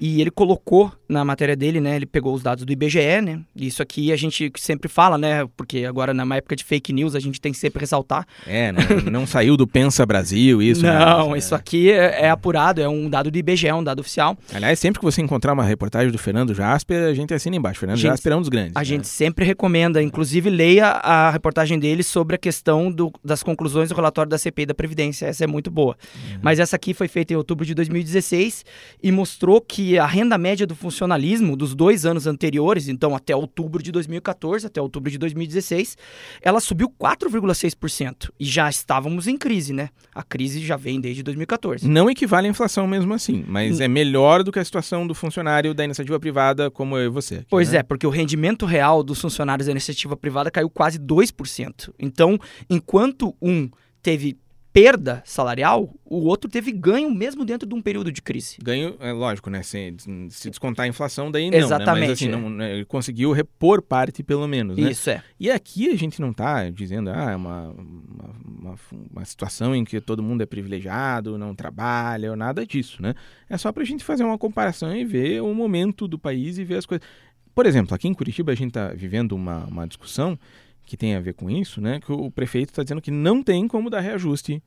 e 0.00 0.20
ele 0.20 0.30
colocou 0.30 0.92
na 1.08 1.24
matéria 1.24 1.54
dele, 1.54 1.80
né? 1.80 1.96
Ele 1.96 2.06
pegou 2.06 2.34
os 2.34 2.42
dados 2.42 2.64
do 2.64 2.72
IBGE, 2.72 3.20
né? 3.22 3.40
Isso 3.54 3.82
aqui 3.82 4.12
a 4.12 4.16
gente 4.16 4.50
sempre 4.58 4.88
fala, 4.88 5.16
né? 5.16 5.46
Porque 5.56 5.84
agora, 5.84 6.12
na 6.12 6.36
época 6.36 6.56
de 6.56 6.64
fake 6.64 6.92
news, 6.92 7.14
a 7.14 7.20
gente 7.20 7.40
tem 7.40 7.52
que 7.52 7.58
sempre 7.58 7.80
ressaltar. 7.80 8.26
É, 8.46 8.72
né? 8.72 8.80
não 9.10 9.26
saiu 9.26 9.56
do 9.56 9.66
Pensa 9.66 10.04
Brasil, 10.04 10.60
isso. 10.60 10.82
Não, 10.82 11.30
né? 11.30 11.38
isso 11.38 11.54
aqui 11.54 11.90
é, 11.90 12.24
é, 12.24 12.30
apurado, 12.30 12.80
é 12.80 12.88
um 12.88 13.08
dado 13.08 13.30
do 13.30 13.38
IBGE, 13.38 13.68
é 13.68 13.74
um 13.74 13.84
dado 13.84 14.00
oficial. 14.00 14.36
Aliás, 14.52 14.78
sempre 14.78 14.98
que 14.98 15.04
você 15.04 15.20
encontrar 15.20 15.52
uma 15.52 15.64
reportagem 15.64 16.10
do 16.10 16.18
Fernando 16.18 16.54
Jasper, 16.54 17.04
a 17.04 17.14
gente 17.14 17.32
assina 17.32 17.56
embaixo. 17.56 17.80
Fernando 17.80 17.98
gente, 17.98 18.10
Jasper 18.10 18.32
é 18.32 18.36
um 18.36 18.40
dos 18.40 18.48
grandes. 18.48 18.72
A 18.74 18.80
né? 18.80 18.84
gente 18.84 19.06
sempre 19.06 19.44
recomenda, 19.44 20.02
inclusive 20.02 20.50
leia 20.50 20.86
a 20.86 21.30
reportagem 21.30 21.78
dele 21.78 22.02
sobre 22.02 22.36
a 22.36 22.38
questão 22.38 22.90
do, 22.90 23.12
das 23.24 23.42
conclusões 23.42 23.88
do 23.88 23.94
relatório 23.94 24.30
da 24.30 24.38
CPI 24.38 24.66
da 24.66 24.74
Previdência. 24.74 25.26
Essa 25.26 25.44
é 25.44 25.46
muito 25.46 25.70
boa. 25.70 25.96
Uhum. 26.14 26.38
Mas 26.42 26.58
essa 26.58 26.76
aqui 26.76 26.94
foi 26.94 27.08
feita 27.08 27.32
em 27.32 27.36
outubro 27.36 27.64
de 27.64 27.74
2016 27.74 28.64
e 29.02 29.12
mostrou 29.12 29.60
que 29.60 29.83
a 29.98 30.06
renda 30.06 30.38
média 30.38 30.66
do 30.66 30.74
funcionalismo 30.74 31.56
dos 31.56 31.74
dois 31.74 32.06
anos 32.06 32.26
anteriores, 32.26 32.88
então 32.88 33.14
até 33.14 33.34
outubro 33.34 33.82
de 33.82 33.92
2014, 33.92 34.66
até 34.66 34.80
outubro 34.80 35.10
de 35.10 35.18
2016, 35.18 35.96
ela 36.40 36.60
subiu 36.60 36.88
4,6%. 36.88 38.30
E 38.38 38.44
já 38.44 38.68
estávamos 38.68 39.26
em 39.26 39.36
crise, 39.36 39.72
né? 39.72 39.90
A 40.14 40.22
crise 40.22 40.64
já 40.64 40.76
vem 40.76 41.00
desde 41.00 41.22
2014. 41.22 41.88
Não 41.88 42.10
equivale 42.10 42.46
à 42.46 42.50
inflação 42.50 42.86
mesmo 42.86 43.12
assim, 43.14 43.44
mas 43.46 43.80
é 43.80 43.88
melhor 43.88 44.42
do 44.42 44.50
que 44.50 44.58
a 44.58 44.64
situação 44.64 45.06
do 45.06 45.14
funcionário 45.14 45.74
da 45.74 45.84
iniciativa 45.84 46.18
privada 46.18 46.70
como 46.70 46.96
eu 46.96 47.04
e 47.04 47.08
você. 47.08 47.36
Aqui, 47.36 47.46
pois 47.50 47.72
né? 47.72 47.78
é, 47.78 47.82
porque 47.82 48.06
o 48.06 48.10
rendimento 48.10 48.66
real 48.66 49.02
dos 49.02 49.20
funcionários 49.20 49.66
da 49.66 49.72
iniciativa 49.72 50.16
privada 50.16 50.50
caiu 50.50 50.70
quase 50.70 50.98
2%. 50.98 51.92
Então, 51.98 52.38
enquanto 52.68 53.34
um 53.40 53.68
teve 54.02 54.36
perda 54.74 55.22
salarial, 55.24 55.94
o 56.04 56.26
outro 56.26 56.50
teve 56.50 56.72
ganho 56.72 57.08
mesmo 57.08 57.44
dentro 57.44 57.66
de 57.66 57.72
um 57.76 57.80
período 57.80 58.10
de 58.10 58.20
crise. 58.20 58.58
Ganho, 58.60 58.96
é 58.98 59.12
lógico, 59.12 59.48
né? 59.48 59.62
Se, 59.62 59.94
se 60.30 60.50
descontar 60.50 60.84
a 60.84 60.88
inflação, 60.88 61.30
daí 61.30 61.48
não, 61.48 61.56
Exatamente. 61.56 62.00
Né? 62.00 62.08
Mas 62.08 62.10
assim, 62.10 62.28
não, 62.28 62.50
né? 62.50 62.74
ele 62.74 62.84
conseguiu 62.84 63.30
repor 63.30 63.80
parte, 63.80 64.24
pelo 64.24 64.48
menos, 64.48 64.76
né? 64.76 64.90
Isso 64.90 65.10
é. 65.10 65.22
E 65.38 65.48
aqui 65.48 65.92
a 65.92 65.96
gente 65.96 66.20
não 66.20 66.32
está 66.32 66.68
dizendo, 66.70 67.10
ah, 67.10 67.30
é 67.30 67.36
uma, 67.36 67.68
uma, 67.68 68.34
uma, 68.44 68.74
uma, 69.12 69.24
situação 69.24 69.76
em 69.76 69.84
que 69.84 70.00
todo 70.00 70.24
mundo 70.24 70.42
é 70.42 70.46
privilegiado, 70.46 71.38
não 71.38 71.54
trabalha, 71.54 72.30
ou 72.30 72.36
nada 72.36 72.66
disso, 72.66 73.00
né? 73.00 73.14
É 73.48 73.56
só 73.56 73.70
para 73.70 73.84
a 73.84 73.86
gente 73.86 74.02
fazer 74.02 74.24
uma 74.24 74.36
comparação 74.36 74.92
e 74.92 75.04
ver 75.04 75.40
o 75.40 75.54
momento 75.54 76.08
do 76.08 76.18
país 76.18 76.58
e 76.58 76.64
ver 76.64 76.78
as 76.78 76.86
coisas. 76.86 77.06
Por 77.54 77.64
exemplo, 77.64 77.94
aqui 77.94 78.08
em 78.08 78.14
Curitiba 78.14 78.50
a 78.50 78.56
gente 78.56 78.70
está 78.70 78.88
vivendo 78.88 79.36
uma, 79.36 79.66
uma 79.66 79.86
discussão 79.86 80.36
que 80.84 80.96
tem 80.96 81.14
a 81.14 81.20
ver 81.20 81.34
com 81.34 81.50
isso, 81.50 81.80
né, 81.80 82.00
que 82.00 82.12
o 82.12 82.30
prefeito 82.30 82.70
está 82.70 82.82
dizendo 82.82 83.00
que 83.00 83.10
não 83.10 83.42
tem 83.42 83.66
como 83.66 83.88
dar 83.88 84.00
reajuste 84.00 84.62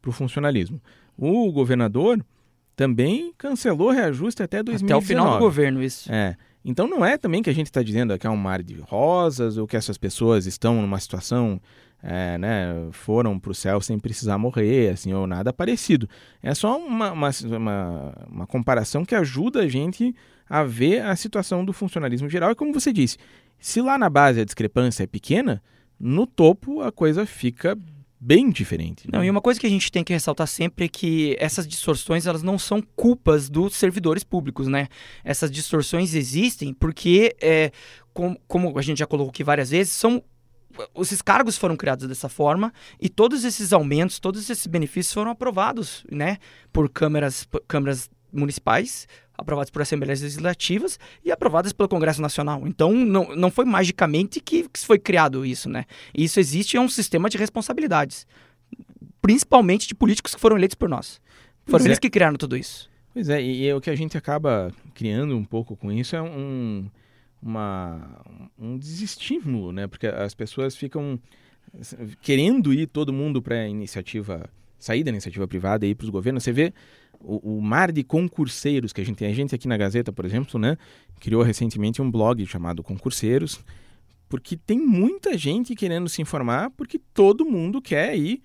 para 0.00 0.10
o 0.10 0.12
funcionalismo. 0.12 0.80
O 1.16 1.50
governador 1.52 2.24
também 2.74 3.32
cancelou 3.38 3.90
reajuste 3.90 4.42
até 4.42 4.62
2019. 4.62 4.92
Até 4.92 4.96
o 4.96 5.06
final 5.06 5.34
do 5.34 5.38
governo, 5.38 5.82
isso. 5.82 6.10
É. 6.12 6.36
Então 6.64 6.86
não 6.86 7.04
é 7.04 7.18
também 7.18 7.42
que 7.42 7.50
a 7.50 7.54
gente 7.54 7.66
está 7.66 7.82
dizendo 7.82 8.16
que 8.18 8.26
é 8.26 8.30
um 8.30 8.36
mar 8.36 8.62
de 8.62 8.80
rosas 8.80 9.56
ou 9.56 9.66
que 9.66 9.76
essas 9.76 9.98
pessoas 9.98 10.46
estão 10.46 10.80
numa 10.80 10.98
situação, 10.98 11.60
é, 12.02 12.38
né, 12.38 12.88
foram 12.92 13.38
para 13.38 13.50
o 13.50 13.54
céu 13.54 13.80
sem 13.80 13.98
precisar 13.98 14.38
morrer, 14.38 14.90
assim, 14.90 15.12
ou 15.12 15.26
nada 15.26 15.52
parecido. 15.52 16.08
É 16.42 16.54
só 16.54 16.78
uma, 16.78 17.12
uma, 17.12 17.30
uma, 17.56 18.14
uma 18.28 18.46
comparação 18.46 19.04
que 19.04 19.14
ajuda 19.14 19.60
a 19.60 19.68
gente 19.68 20.14
a 20.48 20.62
ver 20.62 21.02
a 21.02 21.16
situação 21.16 21.64
do 21.64 21.72
funcionalismo 21.72 22.28
geral. 22.28 22.50
E 22.50 22.54
como 22.54 22.72
você 22.72 22.92
disse, 22.92 23.16
se 23.62 23.80
lá 23.80 23.96
na 23.96 24.10
base 24.10 24.40
a 24.40 24.44
discrepância 24.44 25.04
é 25.04 25.06
pequena, 25.06 25.62
no 25.98 26.26
topo 26.26 26.82
a 26.82 26.90
coisa 26.90 27.24
fica 27.24 27.78
bem 28.18 28.50
diferente. 28.50 29.06
Né? 29.06 29.16
Não, 29.16 29.24
e 29.24 29.30
uma 29.30 29.40
coisa 29.40 29.58
que 29.58 29.66
a 29.66 29.70
gente 29.70 29.90
tem 29.90 30.02
que 30.02 30.12
ressaltar 30.12 30.48
sempre 30.48 30.86
é 30.86 30.88
que 30.88 31.36
essas 31.38 31.66
distorções 31.66 32.26
elas 32.26 32.42
não 32.42 32.58
são 32.58 32.82
culpas 32.96 33.48
dos 33.48 33.76
servidores 33.76 34.24
públicos, 34.24 34.66
né? 34.66 34.88
Essas 35.24 35.50
distorções 35.50 36.12
existem 36.14 36.74
porque, 36.74 37.36
é, 37.40 37.70
com, 38.12 38.36
como 38.48 38.76
a 38.76 38.82
gente 38.82 38.98
já 38.98 39.06
colocou 39.06 39.30
aqui 39.30 39.44
várias 39.44 39.70
vezes, 39.70 39.92
são 39.92 40.22
esses 40.96 41.22
cargos 41.22 41.56
foram 41.56 41.76
criados 41.76 42.08
dessa 42.08 42.28
forma 42.28 42.72
e 43.00 43.08
todos 43.08 43.44
esses 43.44 43.72
aumentos, 43.72 44.18
todos 44.18 44.50
esses 44.50 44.66
benefícios 44.66 45.14
foram 45.14 45.30
aprovados, 45.30 46.04
né, 46.10 46.38
por 46.72 46.88
câmaras, 46.88 47.44
por 47.44 47.62
câmaras 47.68 48.10
municipais, 48.32 49.06
aprovadas 49.42 49.70
por 49.70 49.82
assembleias 49.82 50.22
legislativas 50.22 50.98
e 51.24 51.30
aprovadas 51.30 51.72
pelo 51.72 51.88
Congresso 51.88 52.22
Nacional. 52.22 52.66
Então, 52.66 52.92
não, 52.92 53.36
não 53.36 53.50
foi 53.50 53.64
magicamente 53.64 54.40
que, 54.40 54.68
que 54.68 54.80
foi 54.80 54.98
criado 54.98 55.44
isso, 55.44 55.68
né? 55.68 55.84
Isso 56.16 56.40
existe 56.40 56.76
é 56.76 56.80
um 56.80 56.88
sistema 56.88 57.28
de 57.28 57.36
responsabilidades, 57.36 58.26
principalmente 59.20 59.86
de 59.86 59.94
políticos 59.94 60.34
que 60.34 60.40
foram 60.40 60.56
eleitos 60.56 60.74
por 60.74 60.88
nós. 60.88 61.20
Foram 61.66 61.84
eles 61.84 61.98
é. 61.98 62.00
que 62.00 62.10
criaram 62.10 62.36
tudo 62.36 62.56
isso. 62.56 62.90
Pois 63.12 63.28
é, 63.28 63.42
e, 63.42 63.66
e 63.66 63.72
o 63.74 63.80
que 63.80 63.90
a 63.90 63.94
gente 63.94 64.16
acaba 64.16 64.72
criando 64.94 65.36
um 65.36 65.44
pouco 65.44 65.76
com 65.76 65.92
isso 65.92 66.16
é 66.16 66.22
um, 66.22 66.88
uma, 67.42 68.22
um 68.58 68.78
desestímulo, 68.78 69.72
né? 69.72 69.86
Porque 69.86 70.06
as 70.06 70.34
pessoas 70.34 70.74
ficam 70.74 71.20
querendo 72.20 72.72
ir 72.72 72.86
todo 72.86 73.12
mundo 73.12 73.40
para 73.40 73.56
a 73.56 73.68
iniciativa, 73.68 74.48
sair 74.82 75.04
da 75.04 75.10
iniciativa 75.10 75.46
privada 75.46 75.86
e 75.86 75.90
ir 75.90 75.94
para 75.94 76.04
os 76.04 76.10
governos. 76.10 76.42
Você 76.42 76.52
vê 76.52 76.74
o, 77.20 77.56
o, 77.56 77.62
mar 77.62 77.92
de 77.92 78.02
concurseiros 78.02 78.92
que 78.92 79.00
a 79.00 79.04
gente 79.04 79.16
tem. 79.16 79.30
A 79.30 79.34
gente 79.34 79.54
aqui 79.54 79.68
na 79.68 79.76
Gazeta, 79.76 80.12
por 80.12 80.24
exemplo, 80.24 80.58
né, 80.58 80.76
criou 81.20 81.42
recentemente 81.42 82.02
um 82.02 82.10
blog 82.10 82.44
chamado 82.46 82.82
Concurseiros, 82.82 83.60
porque 84.28 84.56
tem 84.56 84.78
muita 84.78 85.38
gente 85.38 85.74
querendo 85.76 86.08
se 86.08 86.20
informar, 86.20 86.70
porque 86.70 86.98
todo 86.98 87.44
mundo 87.44 87.80
quer 87.80 88.18
ir 88.18 88.42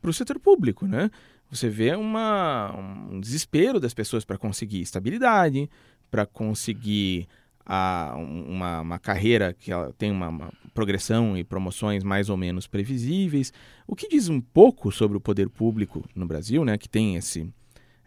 para 0.00 0.10
o 0.10 0.14
setor 0.14 0.38
público, 0.40 0.86
né? 0.86 1.10
Você 1.50 1.68
vê 1.68 1.94
uma, 1.94 2.74
um 3.10 3.20
desespero 3.20 3.80
das 3.80 3.94
pessoas 3.94 4.24
para 4.24 4.36
conseguir 4.36 4.80
estabilidade, 4.80 5.70
para 6.10 6.26
conseguir 6.26 7.26
a, 7.68 8.14
uma, 8.16 8.80
uma, 8.80 8.98
carreira 8.98 9.52
que 9.52 9.70
ela 9.70 9.92
tem 9.98 10.10
uma, 10.10 10.28
uma, 10.28 10.52
progressão 10.72 11.36
e 11.36 11.44
promoções 11.44 12.02
mais 12.02 12.30
ou 12.30 12.36
menos 12.36 12.66
previsíveis, 12.66 13.52
o 13.86 13.94
que 13.94 14.08
diz 14.08 14.30
um 14.30 14.40
pouco 14.40 14.90
sobre 14.90 15.18
o 15.18 15.20
poder 15.20 15.50
público 15.50 16.02
no 16.14 16.26
Brasil, 16.26 16.64
né, 16.64 16.78
que 16.78 16.88
tem 16.88 17.16
esse, 17.16 17.46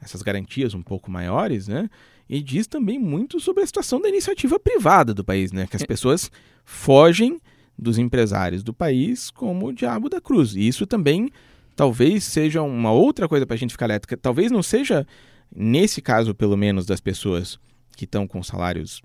essas 0.01 0.23
garantias 0.23 0.73
um 0.73 0.81
pouco 0.81 1.11
maiores, 1.11 1.67
né? 1.67 1.89
E 2.27 2.41
diz 2.41 2.65
também 2.65 2.97
muito 2.97 3.39
sobre 3.39 3.61
a 3.61 3.67
situação 3.67 4.01
da 4.01 4.07
iniciativa 4.07 4.57
privada 4.57 5.13
do 5.13 5.23
país, 5.23 5.51
né? 5.51 5.67
Que 5.67 5.75
as 5.75 5.83
é. 5.83 5.85
pessoas 5.85 6.31
fogem 6.63 7.41
dos 7.77 7.97
empresários 7.97 8.63
do 8.63 8.73
país 8.73 9.29
como 9.29 9.67
o 9.67 9.73
diabo 9.73 10.07
da 10.07 10.21
cruz. 10.21 10.55
E 10.55 10.65
isso 10.65 10.87
também 10.87 11.29
talvez 11.75 12.23
seja 12.23 12.61
uma 12.61 12.91
outra 12.91 13.27
coisa 13.27 13.45
para 13.45 13.55
a 13.55 13.57
gente 13.57 13.71
ficar 13.71 13.85
alerta. 13.85 14.15
Talvez 14.15 14.49
não 14.49 14.63
seja, 14.63 15.05
nesse 15.53 16.01
caso 16.01 16.33
pelo 16.33 16.55
menos, 16.55 16.85
das 16.85 17.01
pessoas 17.01 17.59
que 17.95 18.05
estão 18.05 18.27
com 18.27 18.41
salários 18.41 19.01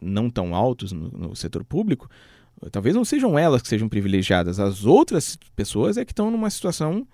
não 0.00 0.28
tão 0.28 0.54
altos 0.54 0.92
no, 0.92 1.08
no 1.08 1.36
setor 1.36 1.64
público, 1.64 2.08
talvez 2.70 2.94
não 2.94 3.04
sejam 3.04 3.38
elas 3.38 3.62
que 3.62 3.68
sejam 3.68 3.88
privilegiadas. 3.88 4.58
As 4.58 4.84
outras 4.84 5.38
pessoas 5.54 5.96
é 5.96 6.04
que 6.04 6.12
estão 6.12 6.30
numa 6.30 6.50
situação 6.50 7.06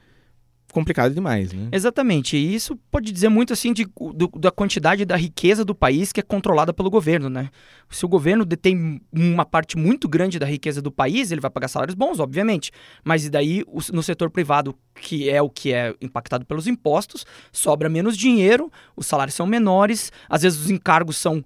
complicado 0.72 1.14
demais, 1.14 1.52
né? 1.52 1.68
Exatamente. 1.72 2.37
E 2.37 2.54
isso 2.54 2.76
pode 2.90 3.12
dizer 3.12 3.28
muito 3.28 3.52
assim 3.52 3.72
de, 3.72 3.87
do, 4.14 4.28
da 4.37 4.50
quantidade 4.50 5.04
da 5.04 5.16
riqueza 5.16 5.64
do 5.64 5.74
país 5.74 6.12
que 6.12 6.20
é 6.20 6.22
controlada 6.22 6.72
pelo 6.72 6.90
governo, 6.90 7.28
né? 7.28 7.50
Se 7.88 8.04
o 8.04 8.09
governo 8.09 8.44
detém 8.44 9.00
uma 9.12 9.44
parte 9.44 9.76
muito 9.76 10.09
grande 10.09 10.38
da 10.38 10.46
riqueza 10.46 10.80
do 10.80 10.90
país, 10.90 11.30
ele 11.30 11.40
vai 11.40 11.50
pagar 11.50 11.68
salários 11.68 11.94
bons, 11.94 12.20
obviamente. 12.20 12.70
Mas 13.04 13.24
e 13.24 13.30
daí 13.30 13.64
no 13.92 14.02
setor 14.02 14.30
privado, 14.30 14.74
que 14.94 15.28
é 15.28 15.42
o 15.42 15.50
que 15.50 15.72
é 15.72 15.94
impactado 16.00 16.44
pelos 16.44 16.66
impostos, 16.66 17.26
sobra 17.52 17.88
menos 17.88 18.16
dinheiro, 18.16 18.70
os 18.96 19.06
salários 19.06 19.35
são 19.35 19.46
menores, 19.46 20.12
às 20.28 20.42
vezes 20.42 20.61
os 20.61 20.70
encargos 20.70 21.16
são 21.16 21.44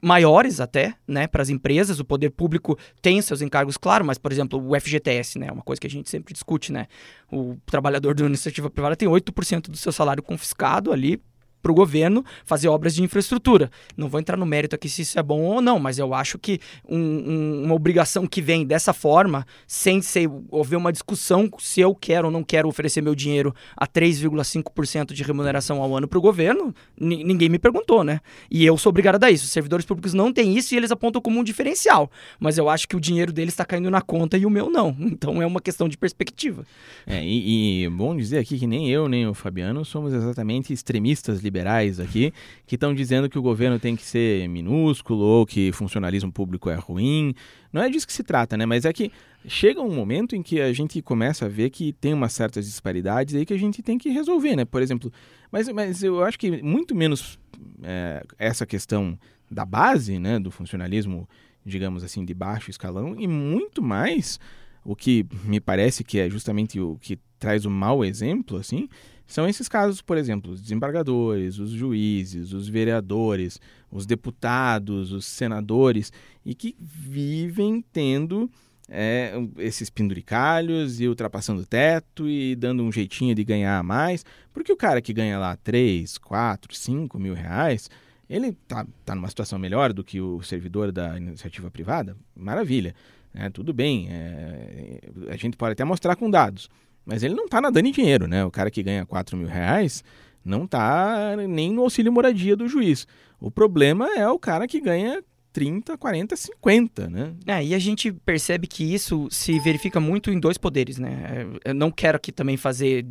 maiores 0.00 0.60
até, 0.60 0.94
né, 1.06 1.26
para 1.26 1.42
as 1.42 1.48
empresas. 1.48 1.98
O 2.00 2.04
poder 2.04 2.30
público 2.30 2.78
tem 3.00 3.20
seus 3.22 3.42
encargos, 3.42 3.76
claro, 3.76 4.04
mas, 4.04 4.18
por 4.18 4.32
exemplo, 4.32 4.62
o 4.62 4.78
FGTS, 4.78 5.38
né, 5.38 5.50
uma 5.50 5.62
coisa 5.62 5.80
que 5.80 5.86
a 5.86 5.90
gente 5.90 6.08
sempre 6.08 6.32
discute, 6.32 6.72
né, 6.72 6.86
o 7.30 7.56
trabalhador 7.66 8.14
da 8.14 8.24
iniciativa 8.24 8.70
privada 8.70 8.96
tem 8.96 9.08
8% 9.08 9.70
do 9.70 9.76
seu 9.76 9.92
salário 9.92 10.22
confiscado 10.22 10.92
ali 10.92 11.20
para 11.66 11.72
o 11.72 11.74
governo 11.74 12.24
fazer 12.44 12.68
obras 12.68 12.94
de 12.94 13.02
infraestrutura. 13.02 13.68
Não 13.96 14.08
vou 14.08 14.20
entrar 14.20 14.36
no 14.36 14.46
mérito 14.46 14.76
aqui 14.76 14.88
se 14.88 15.02
isso 15.02 15.18
é 15.18 15.22
bom 15.22 15.40
ou 15.40 15.60
não, 15.60 15.80
mas 15.80 15.98
eu 15.98 16.14
acho 16.14 16.38
que 16.38 16.60
um, 16.88 16.96
um, 16.96 17.62
uma 17.64 17.74
obrigação 17.74 18.24
que 18.24 18.40
vem 18.40 18.64
dessa 18.64 18.92
forma, 18.92 19.44
sem 19.66 20.00
ser, 20.00 20.30
haver 20.52 20.76
uma 20.76 20.92
discussão 20.92 21.50
se 21.58 21.80
eu 21.80 21.92
quero 21.92 22.26
ou 22.26 22.32
não 22.32 22.44
quero 22.44 22.68
oferecer 22.68 23.00
meu 23.00 23.16
dinheiro 23.16 23.52
a 23.76 23.84
3,5% 23.84 25.12
de 25.12 25.24
remuneração 25.24 25.82
ao 25.82 25.96
ano 25.96 26.06
para 26.06 26.18
o 26.18 26.22
governo, 26.22 26.72
ninguém 26.96 27.48
me 27.48 27.58
perguntou, 27.58 28.04
né? 28.04 28.20
E 28.48 28.64
eu 28.64 28.78
sou 28.78 28.90
obrigado 28.90 29.16
a 29.16 29.18
dar 29.18 29.32
isso. 29.32 29.48
Servidores 29.48 29.84
públicos 29.84 30.14
não 30.14 30.32
têm 30.32 30.56
isso 30.56 30.72
e 30.72 30.76
eles 30.76 30.92
apontam 30.92 31.20
como 31.20 31.40
um 31.40 31.44
diferencial. 31.44 32.08
Mas 32.38 32.58
eu 32.58 32.68
acho 32.68 32.86
que 32.86 32.94
o 32.94 33.00
dinheiro 33.00 33.32
deles 33.32 33.54
está 33.54 33.64
caindo 33.64 33.90
na 33.90 34.00
conta 34.00 34.38
e 34.38 34.46
o 34.46 34.50
meu 34.50 34.70
não. 34.70 34.96
Então 35.16 35.40
é 35.40 35.46
uma 35.46 35.62
questão 35.62 35.88
de 35.88 35.96
perspectiva. 35.96 36.66
É, 37.06 37.24
e, 37.24 37.84
e 37.84 37.88
bom 37.88 38.14
dizer 38.14 38.38
aqui 38.38 38.58
que 38.58 38.66
nem 38.66 38.90
eu, 38.90 39.08
nem 39.08 39.26
o 39.26 39.32
Fabiano 39.32 39.82
somos 39.82 40.12
exatamente 40.12 40.74
extremistas 40.74 41.40
liberais 41.40 41.55
liberais 41.56 41.98
aqui, 41.98 42.32
que 42.66 42.74
estão 42.74 42.94
dizendo 42.94 43.28
que 43.28 43.38
o 43.38 43.42
governo 43.42 43.78
tem 43.78 43.96
que 43.96 44.02
ser 44.02 44.48
minúsculo 44.48 45.24
ou 45.24 45.46
que 45.46 45.72
funcionalismo 45.72 46.30
público 46.30 46.68
é 46.68 46.74
ruim. 46.74 47.34
Não 47.72 47.82
é 47.82 47.88
disso 47.88 48.06
que 48.06 48.12
se 48.12 48.22
trata, 48.22 48.56
né? 48.56 48.66
Mas 48.66 48.84
é 48.84 48.92
que 48.92 49.10
chega 49.46 49.80
um 49.80 49.94
momento 49.94 50.36
em 50.36 50.42
que 50.42 50.60
a 50.60 50.72
gente 50.72 51.00
começa 51.00 51.46
a 51.46 51.48
ver 51.48 51.70
que 51.70 51.92
tem 51.94 52.12
umas 52.12 52.32
certas 52.32 52.66
disparidades 52.66 53.34
aí 53.34 53.46
que 53.46 53.54
a 53.54 53.58
gente 53.58 53.82
tem 53.82 53.96
que 53.96 54.10
resolver, 54.10 54.56
né? 54.56 54.64
Por 54.64 54.82
exemplo, 54.82 55.12
mas, 55.50 55.68
mas 55.68 56.02
eu 56.02 56.22
acho 56.22 56.38
que 56.38 56.62
muito 56.62 56.94
menos 56.94 57.38
é, 57.82 58.22
essa 58.38 58.66
questão 58.66 59.18
da 59.50 59.64
base, 59.64 60.18
né, 60.18 60.38
do 60.38 60.50
funcionalismo, 60.50 61.28
digamos 61.64 62.02
assim, 62.02 62.24
de 62.24 62.34
baixo 62.34 62.70
escalão, 62.70 63.14
e 63.18 63.28
muito 63.28 63.80
mais 63.80 64.40
o 64.84 64.94
que 64.94 65.24
me 65.44 65.60
parece 65.60 66.02
que 66.02 66.18
é 66.18 66.28
justamente 66.28 66.80
o 66.80 66.96
que 67.00 67.18
traz 67.38 67.64
o 67.64 67.70
mau 67.70 68.04
exemplo, 68.04 68.56
assim, 68.56 68.88
são 69.26 69.48
esses 69.48 69.68
casos, 69.68 70.00
por 70.00 70.16
exemplo, 70.16 70.52
os 70.52 70.60
desembargadores, 70.60 71.58
os 71.58 71.70
juízes, 71.70 72.52
os 72.52 72.68
vereadores, 72.68 73.60
os 73.90 74.06
deputados, 74.06 75.12
os 75.12 75.24
senadores, 75.24 76.12
e 76.44 76.54
que 76.54 76.76
vivem 76.78 77.84
tendo 77.92 78.48
é, 78.88 79.32
esses 79.58 79.90
penduricalhos 79.90 81.00
e 81.00 81.08
ultrapassando 81.08 81.62
o 81.62 81.66
teto 81.66 82.28
e 82.28 82.54
dando 82.54 82.82
um 82.82 82.92
jeitinho 82.92 83.34
de 83.34 83.42
ganhar 83.42 83.82
mais, 83.82 84.24
porque 84.52 84.72
o 84.72 84.76
cara 84.76 85.02
que 85.02 85.12
ganha 85.12 85.38
lá 85.38 85.56
3, 85.56 86.18
4, 86.18 86.74
5 86.74 87.18
mil 87.18 87.34
reais, 87.34 87.90
ele 88.28 88.52
tá, 88.66 88.86
tá 89.04 89.14
numa 89.14 89.28
situação 89.28 89.58
melhor 89.58 89.92
do 89.92 90.04
que 90.04 90.20
o 90.20 90.42
servidor 90.42 90.92
da 90.92 91.16
iniciativa 91.16 91.70
privada, 91.70 92.16
maravilha, 92.34 92.94
é, 93.34 93.50
tudo 93.50 93.72
bem, 93.72 94.08
é, 94.10 95.00
a 95.28 95.36
gente 95.36 95.56
pode 95.56 95.72
até 95.72 95.84
mostrar 95.84 96.16
com 96.16 96.30
dados, 96.30 96.70
mas 97.06 97.22
ele 97.22 97.34
não 97.34 97.44
está 97.44 97.60
nadando 97.60 97.88
em 97.88 97.92
dinheiro, 97.92 98.26
né? 98.26 98.44
O 98.44 98.50
cara 98.50 98.70
que 98.70 98.82
ganha 98.82 99.06
4 99.06 99.36
mil 99.36 99.46
reais 99.46 100.02
não 100.44 100.64
está 100.64 101.36
nem 101.48 101.72
no 101.72 101.82
auxílio 101.82 102.12
moradia 102.12 102.56
do 102.56 102.68
juiz. 102.68 103.06
O 103.40 103.50
problema 103.50 104.08
é 104.16 104.28
o 104.28 104.38
cara 104.38 104.66
que 104.66 104.80
ganha 104.80 105.22
30, 105.52 105.96
40, 105.96 106.36
50, 106.36 107.08
né? 107.08 107.34
É, 107.46 107.64
e 107.64 107.74
a 107.74 107.78
gente 107.78 108.12
percebe 108.12 108.66
que 108.66 108.84
isso 108.92 109.26
se 109.30 109.58
verifica 109.58 109.98
muito 109.98 110.30
em 110.30 110.38
dois 110.38 110.58
poderes, 110.58 110.98
né? 110.98 111.46
Eu 111.64 111.72
não 111.72 111.90
quero 111.90 112.16
aqui 112.16 112.30
também 112.30 112.56
fazer 112.56 113.06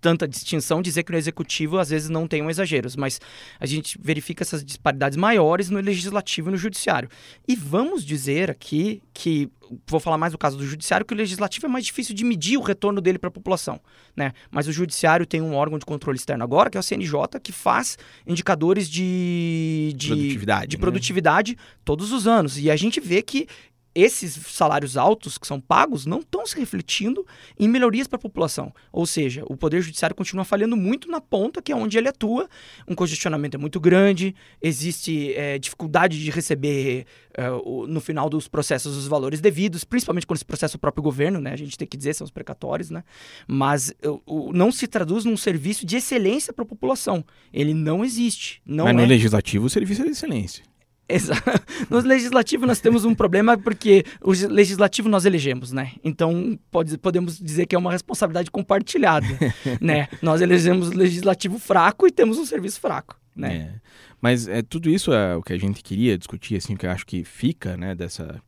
tanta 0.00 0.26
distinção, 0.26 0.80
dizer 0.80 1.02
que 1.02 1.12
no 1.12 1.18
executivo 1.18 1.78
às 1.78 1.90
vezes 1.90 2.08
não 2.08 2.26
tem 2.26 2.42
um 2.42 2.50
exageros, 2.50 2.96
mas 2.96 3.20
a 3.58 3.66
gente 3.66 3.98
verifica 4.00 4.42
essas 4.42 4.64
disparidades 4.64 5.16
maiores 5.16 5.70
no 5.70 5.80
legislativo 5.80 6.48
e 6.48 6.52
no 6.52 6.56
judiciário. 6.56 7.08
E 7.46 7.54
vamos 7.54 8.04
dizer 8.04 8.50
aqui 8.50 9.02
que 9.12 9.50
vou 9.86 10.00
falar 10.00 10.18
mais 10.18 10.32
do 10.32 10.38
caso 10.38 10.56
do 10.56 10.66
judiciário, 10.66 11.06
que 11.06 11.14
o 11.14 11.16
legislativo 11.16 11.66
é 11.66 11.68
mais 11.68 11.84
difícil 11.84 12.14
de 12.14 12.24
medir 12.24 12.58
o 12.58 12.62
retorno 12.62 13.00
dele 13.00 13.18
para 13.18 13.28
a 13.28 13.30
população, 13.32 13.80
né? 14.16 14.32
Mas 14.50 14.66
o 14.66 14.72
judiciário 14.72 15.24
tem 15.24 15.40
um 15.40 15.54
órgão 15.54 15.78
de 15.78 15.84
controle 15.84 16.18
externo 16.18 16.42
agora, 16.42 16.68
que 16.68 16.76
é 16.76 16.80
o 16.80 16.82
CNJ, 16.82 17.38
que 17.42 17.52
faz 17.52 17.96
indicadores 18.26 18.88
de, 18.88 19.92
de 19.96 20.08
produtividade, 20.08 20.66
de 20.68 20.76
né? 20.76 20.80
produtividade 20.80 21.58
todos 21.84 22.12
os 22.12 22.26
anos. 22.26 22.58
E 22.58 22.70
a 22.70 22.76
gente 22.76 23.00
vê 23.00 23.22
que 23.22 23.46
esses 23.94 24.34
salários 24.46 24.96
altos 24.96 25.36
que 25.36 25.46
são 25.46 25.60
pagos 25.60 26.06
não 26.06 26.20
estão 26.20 26.46
se 26.46 26.58
refletindo 26.58 27.26
em 27.58 27.68
melhorias 27.68 28.06
para 28.06 28.16
a 28.16 28.20
população. 28.20 28.72
Ou 28.92 29.06
seja, 29.06 29.42
o 29.46 29.56
Poder 29.56 29.80
Judiciário 29.80 30.14
continua 30.14 30.44
falhando 30.44 30.76
muito 30.76 31.10
na 31.10 31.20
ponta, 31.20 31.60
que 31.60 31.72
é 31.72 31.76
onde 31.76 31.98
ele 31.98 32.08
atua. 32.08 32.48
Um 32.86 32.94
congestionamento 32.94 33.56
é 33.56 33.58
muito 33.58 33.80
grande, 33.80 34.34
existe 34.62 35.34
é, 35.34 35.58
dificuldade 35.58 36.22
de 36.22 36.30
receber 36.30 37.06
é, 37.34 37.50
o, 37.50 37.86
no 37.86 38.00
final 38.00 38.30
dos 38.30 38.46
processos 38.46 38.96
os 38.96 39.06
valores 39.06 39.40
devidos, 39.40 39.84
principalmente 39.84 40.26
quando 40.26 40.38
se 40.38 40.44
processa 40.44 40.76
o 40.76 40.80
próprio 40.80 41.02
governo, 41.02 41.40
né? 41.40 41.52
A 41.52 41.56
gente 41.56 41.76
tem 41.76 41.86
que 41.86 41.96
dizer, 41.96 42.14
são 42.14 42.24
os 42.24 42.30
precatórios, 42.30 42.90
né? 42.90 43.02
Mas 43.46 43.92
o, 44.26 44.52
não 44.52 44.70
se 44.70 44.86
traduz 44.86 45.24
num 45.24 45.36
serviço 45.36 45.84
de 45.84 45.96
excelência 45.96 46.52
para 46.52 46.62
a 46.62 46.68
população. 46.68 47.24
Ele 47.52 47.74
não 47.74 48.04
existe. 48.04 48.62
Não 48.64 48.84
Mas 48.84 48.94
no 48.94 49.02
é... 49.02 49.06
legislativo 49.06 49.66
o 49.66 49.70
serviço 49.70 50.02
é 50.02 50.04
de 50.04 50.10
excelência. 50.12 50.69
Exato. 51.14 51.42
No 51.88 51.98
legislativo 52.00 52.66
nós 52.66 52.80
temos 52.80 53.04
um 53.04 53.14
problema 53.14 53.56
porque 53.56 54.04
o 54.20 54.30
legislativo 54.30 55.08
nós 55.08 55.24
elegemos, 55.24 55.72
né? 55.72 55.92
Então 56.04 56.58
pode, 56.70 56.96
podemos 56.98 57.38
dizer 57.38 57.66
que 57.66 57.74
é 57.74 57.78
uma 57.78 57.90
responsabilidade 57.90 58.50
compartilhada, 58.50 59.26
né? 59.80 60.08
Nós 60.22 60.40
elegemos 60.40 60.88
o 60.88 60.96
legislativo 60.96 61.58
fraco 61.58 62.06
e 62.06 62.10
temos 62.10 62.38
um 62.38 62.44
serviço 62.44 62.80
fraco, 62.80 63.18
né? 63.34 63.54
É. 63.54 63.80
Mas 64.20 64.46
é, 64.46 64.62
tudo 64.62 64.90
isso 64.90 65.12
é 65.12 65.34
o 65.34 65.42
que 65.42 65.52
a 65.52 65.58
gente 65.58 65.82
queria 65.82 66.18
discutir, 66.18 66.56
assim, 66.56 66.76
que 66.76 66.86
eu 66.86 66.90
acho 66.90 67.06
que 67.06 67.24
fica, 67.24 67.76
né, 67.76 67.94
dessa 67.94 68.40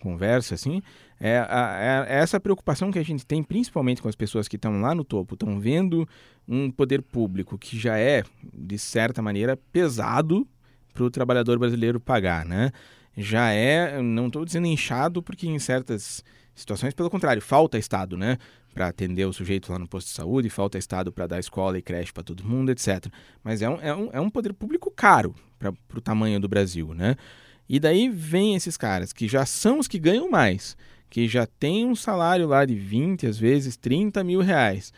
conversa, 0.00 0.54
assim, 0.54 0.80
é, 1.20 1.38
a, 1.38 2.06
é, 2.08 2.18
essa 2.20 2.40
preocupação 2.40 2.90
que 2.90 2.98
a 2.98 3.04
gente 3.04 3.26
tem, 3.26 3.42
principalmente 3.42 4.00
com 4.00 4.08
as 4.08 4.14
pessoas 4.14 4.48
que 4.48 4.56
estão 4.56 4.80
lá 4.80 4.94
no 4.94 5.04
topo, 5.04 5.34
estão 5.34 5.60
vendo 5.60 6.08
um 6.46 6.70
poder 6.70 7.02
público 7.02 7.58
que 7.58 7.78
já 7.78 7.98
é, 7.98 8.22
de 8.54 8.78
certa 8.78 9.20
maneira, 9.20 9.56
pesado 9.72 10.46
para 10.98 11.06
o 11.06 11.10
trabalhador 11.10 11.58
brasileiro 11.60 12.00
pagar, 12.00 12.44
né? 12.44 12.72
Já 13.16 13.52
é, 13.52 14.02
não 14.02 14.26
estou 14.26 14.44
dizendo 14.44 14.66
inchado, 14.66 15.22
porque 15.22 15.46
em 15.46 15.58
certas 15.58 16.24
situações, 16.54 16.92
pelo 16.92 17.08
contrário, 17.08 17.40
falta 17.40 17.78
Estado, 17.78 18.16
né? 18.16 18.36
Para 18.74 18.88
atender 18.88 19.24
o 19.24 19.32
sujeito 19.32 19.70
lá 19.70 19.78
no 19.78 19.86
posto 19.86 20.08
de 20.08 20.14
saúde, 20.14 20.50
falta 20.50 20.76
Estado 20.76 21.12
para 21.12 21.28
dar 21.28 21.38
escola 21.38 21.78
e 21.78 21.82
creche 21.82 22.12
para 22.12 22.24
todo 22.24 22.44
mundo, 22.44 22.70
etc. 22.70 23.06
Mas 23.44 23.62
é 23.62 23.70
um, 23.70 23.80
é 23.80 23.94
um, 23.94 24.10
é 24.14 24.20
um 24.20 24.28
poder 24.28 24.52
público 24.52 24.90
caro 24.90 25.34
para 25.58 25.72
o 25.96 26.00
tamanho 26.00 26.40
do 26.40 26.48
Brasil, 26.48 26.92
né? 26.94 27.14
E 27.68 27.78
daí 27.78 28.08
vem 28.08 28.56
esses 28.56 28.76
caras 28.76 29.12
que 29.12 29.28
já 29.28 29.46
são 29.46 29.78
os 29.78 29.86
que 29.86 30.00
ganham 30.00 30.28
mais, 30.28 30.76
que 31.08 31.28
já 31.28 31.46
têm 31.46 31.86
um 31.86 31.94
salário 31.94 32.48
lá 32.48 32.64
de 32.64 32.74
20, 32.74 33.26
às 33.26 33.38
vezes 33.38 33.76
30 33.76 34.24
mil 34.24 34.40
reais, 34.40 34.92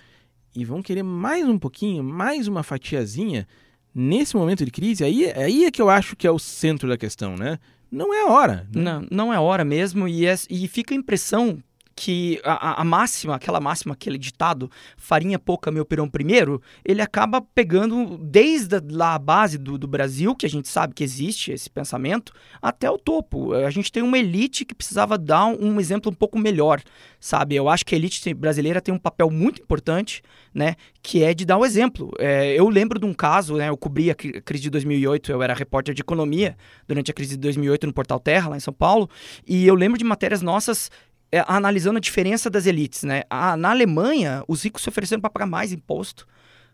e 0.57 0.65
vão 0.65 0.83
querer 0.83 1.03
mais 1.03 1.47
um 1.47 1.59
pouquinho, 1.59 2.03
mais 2.03 2.49
uma 2.49 2.63
fatiazinha 2.63 3.47
nesse 3.95 4.37
momento 4.37 4.65
de 4.65 4.71
crise, 4.71 5.05
aí, 5.05 5.31
aí 5.33 5.65
é 5.65 5.71
que 5.71 5.83
eu 5.83 5.91
acho 5.91 6.17
que 6.17 6.27
é 6.27 6.31
o 6.31 6.39
centro 6.39 6.89
da 6.89 6.97
questão, 6.97 7.37
né? 7.37 7.59
Não 7.91 8.15
é 8.15 8.25
hora. 8.25 8.69
Né? 8.75 8.83
Não, 8.83 9.07
não 9.11 9.35
é 9.35 9.41
hora 9.41 9.65
mesmo, 9.65 10.07
e, 10.07 10.27
é, 10.27 10.35
e 10.49 10.69
fica 10.69 10.95
a 10.95 10.97
impressão 10.97 11.63
que 12.01 12.41
a, 12.43 12.81
a, 12.81 12.85
máxima, 12.85 13.35
aquela 13.35 13.61
máxima, 13.61 13.93
aquele 13.93 14.17
ditado, 14.17 14.71
farinha 14.97 15.39
pouca, 15.39 15.71
meu 15.71 15.85
pirão 15.85 16.09
primeiro, 16.09 16.63
ele 16.83 17.03
acaba 17.03 17.43
pegando 17.43 18.17
desde 18.17 18.81
lá 18.91 19.15
a 19.15 19.19
base 19.19 19.59
do, 19.59 19.77
do 19.77 19.87
Brasil, 19.87 20.35
que 20.35 20.47
a 20.47 20.49
gente 20.49 20.67
sabe 20.67 20.95
que 20.95 21.05
existe 21.05 21.53
esse 21.53 21.69
pensamento, 21.69 22.33
até 22.63 22.91
o 22.91 22.97
topo. 22.97 23.53
A 23.53 23.69
gente 23.69 23.93
tem 23.93 24.03
uma 24.03 24.19
elite 24.19 24.65
que 24.65 24.75
precisava 24.75 25.19
dar 25.19 25.45
um, 25.45 25.75
um 25.75 25.79
exemplo 25.79 26.11
um 26.11 26.15
pouco 26.15 26.39
melhor, 26.39 26.81
sabe? 27.21 27.55
Eu 27.55 27.69
acho 27.69 27.85
que 27.85 27.95
a 27.95 27.99
elite 27.99 28.33
brasileira 28.33 28.81
tem 28.81 28.95
um 28.95 28.99
papel 28.99 29.29
muito 29.29 29.61
importante, 29.61 30.23
né? 30.55 30.77
Que 31.03 31.23
é 31.23 31.35
de 31.35 31.45
dar 31.45 31.59
o 31.59 31.61
um 31.61 31.67
exemplo. 31.67 32.13
É, 32.19 32.59
eu 32.59 32.67
lembro 32.71 32.99
de 32.99 33.05
um 33.05 33.13
caso, 33.13 33.57
né? 33.57 33.69
Eu 33.69 33.77
cobri 33.77 34.11
a 34.11 34.15
crise 34.15 34.63
de 34.63 34.71
2008, 34.71 35.33
eu 35.33 35.43
era 35.43 35.53
repórter 35.53 35.95
de 35.95 36.01
economia 36.01 36.57
durante 36.89 37.11
a 37.11 37.15
crise 37.15 37.33
de 37.33 37.41
2008 37.43 37.87
no 37.87 37.93
Portal 37.93 38.19
Terra, 38.19 38.49
lá 38.49 38.57
em 38.57 38.61
São 38.61 38.73
Paulo, 38.73 39.07
e 39.47 39.67
eu 39.67 39.75
lembro 39.75 39.99
de 39.99 40.05
matérias 40.05 40.41
nossas 40.41 40.91
é, 41.33 41.45
analisando 41.47 41.99
a 41.99 42.01
diferença 42.01 42.51
das 42.51 42.67
elites. 42.67 43.03
Né? 43.05 43.23
A, 43.31 43.57
na 43.57 43.71
Alemanha, 43.71 44.45
os 44.49 44.63
ricos 44.65 44.83
se 44.83 44.89
ofereceram 44.89 45.21
para 45.21 45.31
pagar 45.31 45.47
mais 45.47 45.73
imposto 45.73 46.27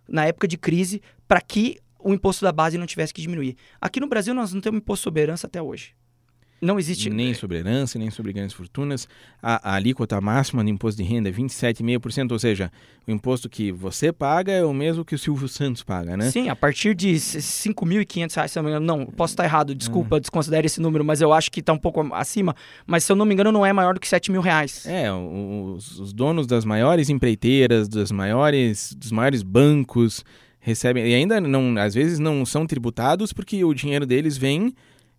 na 0.08 0.24
época 0.24 0.46
de 0.46 0.56
crise 0.56 1.02
para 1.26 1.40
que 1.40 1.78
o 1.98 2.14
imposto 2.14 2.44
da 2.44 2.52
base 2.52 2.78
não 2.78 2.86
tivesse 2.86 3.12
que 3.12 3.20
diminuir. 3.20 3.56
Aqui 3.80 3.98
no 3.98 4.06
Brasil, 4.06 4.32
nós 4.32 4.52
não 4.52 4.60
temos 4.60 4.78
imposto 4.78 5.04
sobre 5.04 5.22
herança 5.22 5.46
até 5.46 5.60
hoje. 5.60 5.94
Não 6.60 6.78
existe. 6.78 7.10
Nem 7.10 7.34
sobre 7.34 7.58
herança, 7.58 7.98
nem 7.98 8.10
sobre 8.10 8.32
grandes 8.32 8.54
fortunas. 8.54 9.08
A, 9.42 9.72
a 9.72 9.74
alíquota 9.74 10.20
máxima 10.20 10.64
do 10.64 10.70
imposto 10.70 11.02
de 11.02 11.08
renda 11.08 11.28
é 11.28 11.32
27,5%, 11.32 12.32
ou 12.32 12.38
seja, 12.38 12.72
o 13.06 13.10
imposto 13.10 13.48
que 13.48 13.70
você 13.70 14.12
paga 14.12 14.52
é 14.52 14.64
o 14.64 14.72
mesmo 14.72 15.04
que 15.04 15.14
o 15.14 15.18
Silvio 15.18 15.48
Santos 15.48 15.82
paga, 15.82 16.16
né? 16.16 16.30
Sim, 16.30 16.48
a 16.48 16.56
partir 16.56 16.94
de 16.94 17.08
R$ 17.12 17.18
5.500, 17.18 18.48
se 18.48 18.56
não 18.56 18.64
me 18.64 18.70
engano. 18.70 18.86
Não, 18.86 19.06
posso 19.06 19.32
estar 19.32 19.44
errado, 19.44 19.74
desculpa, 19.74 20.16
uhum. 20.16 20.20
desconsidere 20.20 20.66
esse 20.66 20.80
número, 20.80 21.04
mas 21.04 21.20
eu 21.20 21.32
acho 21.32 21.50
que 21.50 21.60
está 21.60 21.72
um 21.72 21.78
pouco 21.78 22.00
acima. 22.14 22.56
Mas 22.86 23.04
se 23.04 23.12
eu 23.12 23.16
não 23.16 23.26
me 23.26 23.34
engano, 23.34 23.52
não 23.52 23.64
é 23.64 23.72
maior 23.72 23.94
do 23.94 24.00
que 24.00 24.08
R$ 24.10 24.20
mil 24.30 24.40
reais. 24.40 24.86
É, 24.86 25.12
os, 25.12 26.00
os 26.00 26.12
donos 26.12 26.46
das 26.46 26.64
maiores 26.64 27.10
empreiteiras, 27.10 27.88
dos 27.88 28.10
maiores, 28.10 28.94
dos 28.94 29.12
maiores 29.12 29.42
bancos 29.42 30.24
recebem. 30.58 31.06
E 31.06 31.14
ainda 31.14 31.40
não, 31.40 31.76
às 31.78 31.94
vezes 31.94 32.18
não 32.18 32.44
são 32.44 32.66
tributados 32.66 33.32
porque 33.32 33.64
o 33.64 33.72
dinheiro 33.72 34.04
deles 34.04 34.36
vem 34.36 34.74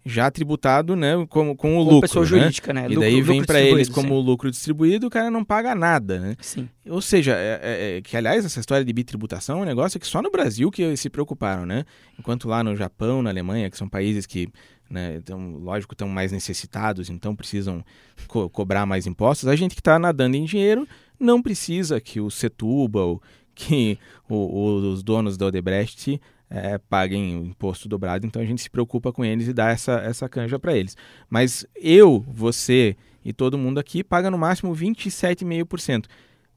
já 0.08 0.32
tributado, 0.32 0.96
né, 0.96 1.14
com, 1.30 1.56
com 1.56 1.78
o 1.78 1.84
lucro, 1.84 2.02
pessoa 2.02 2.24
né? 2.24 2.30
jurídica, 2.30 2.74
né? 2.74 2.86
E 2.86 2.96
lucro, 2.96 3.02
daí 3.02 3.22
vem 3.22 3.44
para 3.44 3.62
eles 3.62 3.90
como 3.90 4.20
sim. 4.20 4.26
lucro 4.26 4.50
distribuído, 4.50 5.08
o 5.08 5.10
cara 5.10 5.30
não 5.30 5.44
paga 5.44 5.76
nada, 5.76 6.20
né? 6.20 6.36
Sim. 6.40 6.70
Ou 6.88 7.02
seja, 7.02 7.34
é, 7.36 7.60
é, 7.62 7.98
é, 7.98 8.02
que 8.02 8.16
aliás 8.16 8.46
essa 8.46 8.60
história 8.60 8.86
de 8.86 8.94
bitributação 8.94 9.60
é 9.60 9.62
um 9.64 9.66
negócio 9.66 10.00
que 10.00 10.08
só 10.08 10.22
no 10.22 10.32
Brasil 10.32 10.72
que 10.72 10.96
se 10.96 11.10
preocuparam, 11.10 11.66
né? 11.66 11.84
Enquanto 12.18 12.48
lá 12.48 12.64
no 12.64 12.76
Japão, 12.76 13.22
na 13.22 13.30
Alemanha, 13.30 13.70
que 13.70 13.78
são 13.78 13.90
países 13.90 14.26
que 14.26 14.50
né, 14.90 15.18
então, 15.18 15.58
lógico, 15.58 15.94
estão 15.94 16.08
mais 16.08 16.32
necessitados, 16.32 17.10
então 17.10 17.36
precisam 17.36 17.84
co 18.28 18.50
cobrar 18.50 18.86
mais 18.86 19.06
impostos. 19.06 19.50
A 19.50 19.56
gente 19.56 19.76
que 19.76 19.82
está 19.82 20.00
nadando 20.00 20.38
em 20.38 20.46
dinheiro 20.46 20.88
não 21.20 21.42
precisa 21.42 22.00
que 22.00 22.22
o 22.22 22.32
Setúbal, 22.32 23.22
que 23.54 23.98
o, 24.30 24.36
o, 24.36 24.92
os 24.92 25.04
donos 25.04 25.36
da 25.36 25.48
Odebrecht 25.48 26.22
é, 26.50 26.78
paguem 26.78 27.38
o 27.38 27.46
imposto 27.46 27.90
dobrado, 27.90 28.26
então 28.26 28.42
a 28.42 28.46
gente 28.46 28.62
se 28.62 28.70
preocupa 28.70 29.12
com 29.12 29.24
eles 29.24 29.48
e 29.48 29.54
dá 29.54 29.70
essa, 29.70 29.94
essa 30.00 30.30
canja 30.30 30.58
para 30.58 30.76
eles. 30.76 30.96
Mas 31.30 31.66
eu, 31.76 32.26
você 32.28 32.96
e 33.24 33.34
todo 33.34 33.58
mundo 33.58 33.80
aqui 33.80 34.04
paga 34.04 34.32
no 34.32 34.38
máximo 34.38 34.74
27,5%. 34.74 36.06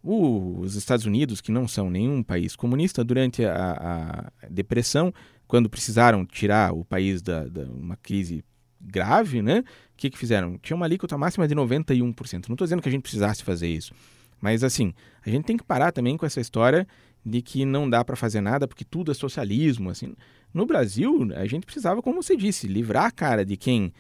Os 0.02 0.76
Estados 0.76 1.04
Unidos, 1.04 1.40
que 1.40 1.52
não 1.52 1.68
são 1.68 1.90
nenhum 1.90 2.22
país 2.22 2.56
comunista, 2.56 3.04
durante 3.04 3.44
a, 3.44 4.30
a 4.42 4.48
depressão, 4.48 5.12
quando 5.46 5.68
precisaram 5.68 6.24
tirar 6.24 6.72
o 6.72 6.84
país 6.84 7.20
da 7.20 7.44
uma 7.74 7.96
crise 7.96 8.44
grave, 8.80 9.42
né? 9.42 9.58
O 9.58 9.96
que, 9.96 10.08
que 10.08 10.16
fizeram? 10.16 10.56
Tinha 10.58 10.76
uma 10.76 10.86
alíquota 10.86 11.18
máxima 11.18 11.46
de 11.46 11.54
91%. 11.54 12.48
Não 12.48 12.54
estou 12.54 12.64
dizendo 12.64 12.80
que 12.80 12.88
a 12.88 12.92
gente 12.92 13.02
precisasse 13.02 13.42
fazer 13.42 13.68
isso. 13.68 13.92
Mas 14.40 14.64
assim, 14.64 14.94
a 15.26 15.28
gente 15.28 15.44
tem 15.44 15.56
que 15.56 15.64
parar 15.64 15.92
também 15.92 16.16
com 16.16 16.24
essa 16.24 16.40
história 16.40 16.86
de 17.24 17.42
que 17.42 17.64
não 17.64 17.88
dá 17.88 18.04
para 18.04 18.16
fazer 18.16 18.40
nada 18.40 18.66
porque 18.66 18.84
tudo 18.84 19.10
é 19.10 19.14
socialismo, 19.14 19.90
assim. 19.90 20.14
No 20.52 20.66
Brasil, 20.66 21.28
a 21.36 21.46
gente 21.46 21.64
precisava, 21.64 22.02
como 22.02 22.22
você 22.22 22.36
disse, 22.36 22.66
livrar 22.66 23.06
a 23.06 23.10
cara 23.10 23.44
de 23.44 23.56
quem 23.56 23.92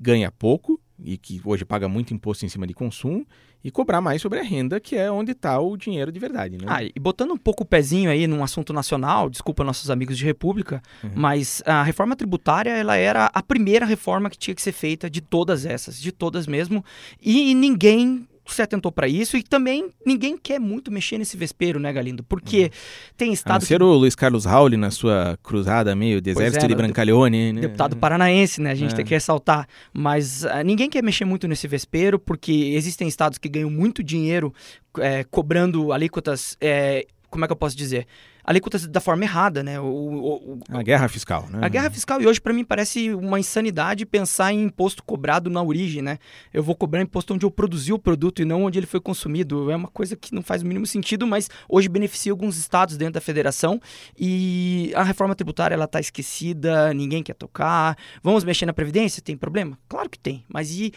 ganha 0.00 0.30
pouco 0.30 0.80
e 1.02 1.16
que 1.16 1.40
hoje 1.44 1.64
paga 1.64 1.88
muito 1.88 2.12
imposto 2.12 2.44
em 2.44 2.48
cima 2.48 2.66
de 2.66 2.74
consumo 2.74 3.26
e 3.62 3.70
cobrar 3.70 4.00
mais 4.00 4.22
sobre 4.22 4.38
a 4.38 4.42
renda, 4.42 4.80
que 4.80 4.96
é 4.96 5.10
onde 5.10 5.32
está 5.32 5.58
o 5.58 5.76
dinheiro 5.76 6.12
de 6.12 6.18
verdade. 6.18 6.56
Né? 6.56 6.64
Ah, 6.66 6.82
e 6.82 6.92
botando 6.98 7.32
um 7.32 7.36
pouco 7.36 7.64
o 7.64 7.66
pezinho 7.66 8.10
aí 8.10 8.26
num 8.26 8.42
assunto 8.42 8.72
nacional, 8.72 9.28
desculpa 9.28 9.64
nossos 9.64 9.90
amigos 9.90 10.16
de 10.16 10.24
República, 10.24 10.80
uhum. 11.02 11.10
mas 11.14 11.62
a 11.66 11.82
reforma 11.82 12.14
tributária 12.14 12.70
ela 12.70 12.96
era 12.96 13.26
a 13.26 13.42
primeira 13.42 13.84
reforma 13.84 14.30
que 14.30 14.38
tinha 14.38 14.54
que 14.54 14.62
ser 14.62 14.72
feita 14.72 15.10
de 15.10 15.20
todas 15.20 15.66
essas, 15.66 16.00
de 16.00 16.12
todas 16.12 16.46
mesmo, 16.46 16.84
e 17.20 17.52
ninguém 17.54 18.28
se 18.54 18.62
atentou 18.62 18.90
para 18.90 19.08
isso 19.08 19.36
e 19.36 19.42
também 19.42 19.90
ninguém 20.04 20.36
quer 20.36 20.58
muito 20.58 20.90
mexer 20.90 21.18
nesse 21.18 21.36
vespeiro, 21.36 21.78
né, 21.78 21.92
Galindo? 21.92 22.22
Porque 22.22 22.64
uhum. 22.64 22.70
tem 23.16 23.32
estado. 23.32 23.62
A 23.62 23.66
ser 23.66 23.78
que... 23.78 23.84
o 23.84 23.94
Luiz 23.94 24.14
Carlos 24.14 24.44
Rauli 24.44 24.76
na 24.76 24.90
sua 24.90 25.38
cruzada 25.42 25.94
meio 25.94 26.20
de 26.20 26.30
exército 26.30 26.64
é, 26.64 26.68
de 26.68 26.74
Brancaleone, 26.74 27.52
né? 27.52 27.60
Deputado 27.60 27.96
paranaense, 27.96 28.60
né? 28.60 28.70
A 28.70 28.74
gente 28.74 28.92
é. 28.92 28.96
tem 28.96 29.04
que 29.04 29.14
ressaltar. 29.14 29.66
Mas 29.92 30.44
uh, 30.44 30.62
ninguém 30.64 30.88
quer 30.88 31.02
mexer 31.02 31.24
muito 31.24 31.46
nesse 31.46 31.66
vespeiro 31.68 32.18
porque 32.18 32.72
existem 32.74 33.06
estados 33.08 33.38
que 33.38 33.48
ganham 33.48 33.70
muito 33.70 34.02
dinheiro 34.02 34.52
é, 34.98 35.24
cobrando 35.24 35.92
alíquotas. 35.92 36.56
É, 36.60 37.06
como 37.30 37.44
é 37.44 37.48
que 37.48 37.52
eu 37.52 37.56
posso 37.56 37.76
dizer? 37.76 38.06
alíquotas 38.48 38.86
da 38.86 38.98
forma 38.98 39.24
errada, 39.24 39.62
né? 39.62 39.78
O, 39.78 39.84
o, 39.84 40.54
o, 40.54 40.58
a 40.70 40.82
guerra 40.82 41.06
fiscal, 41.06 41.46
né? 41.50 41.58
A 41.60 41.68
guerra 41.68 41.90
fiscal. 41.90 42.18
E 42.18 42.26
hoje, 42.26 42.40
para 42.40 42.54
mim, 42.54 42.64
parece 42.64 43.12
uma 43.12 43.38
insanidade 43.38 44.06
pensar 44.06 44.54
em 44.54 44.62
imposto 44.62 45.04
cobrado 45.04 45.50
na 45.50 45.62
origem, 45.62 46.00
né? 46.00 46.18
Eu 46.50 46.62
vou 46.62 46.74
cobrar 46.74 47.02
imposto 47.02 47.34
onde 47.34 47.44
eu 47.44 47.50
produzi 47.50 47.92
o 47.92 47.98
produto 47.98 48.40
e 48.40 48.46
não 48.46 48.64
onde 48.64 48.78
ele 48.78 48.86
foi 48.86 49.00
consumido. 49.00 49.70
É 49.70 49.76
uma 49.76 49.88
coisa 49.88 50.16
que 50.16 50.34
não 50.34 50.40
faz 50.40 50.62
o 50.62 50.66
mínimo 50.66 50.86
sentido, 50.86 51.26
mas 51.26 51.50
hoje 51.68 51.90
beneficia 51.90 52.32
alguns 52.32 52.56
estados 52.56 52.96
dentro 52.96 53.14
da 53.14 53.20
federação. 53.20 53.78
E 54.18 54.92
a 54.94 55.02
reforma 55.02 55.34
tributária, 55.34 55.74
ela 55.74 55.86
tá 55.86 56.00
esquecida, 56.00 56.94
ninguém 56.94 57.22
quer 57.22 57.34
tocar. 57.34 57.98
Vamos 58.22 58.44
mexer 58.44 58.64
na 58.64 58.72
Previdência? 58.72 59.22
Tem 59.22 59.36
problema? 59.36 59.78
Claro 59.86 60.08
que 60.08 60.18
tem. 60.18 60.42
Mas 60.48 60.70
e 60.70 60.94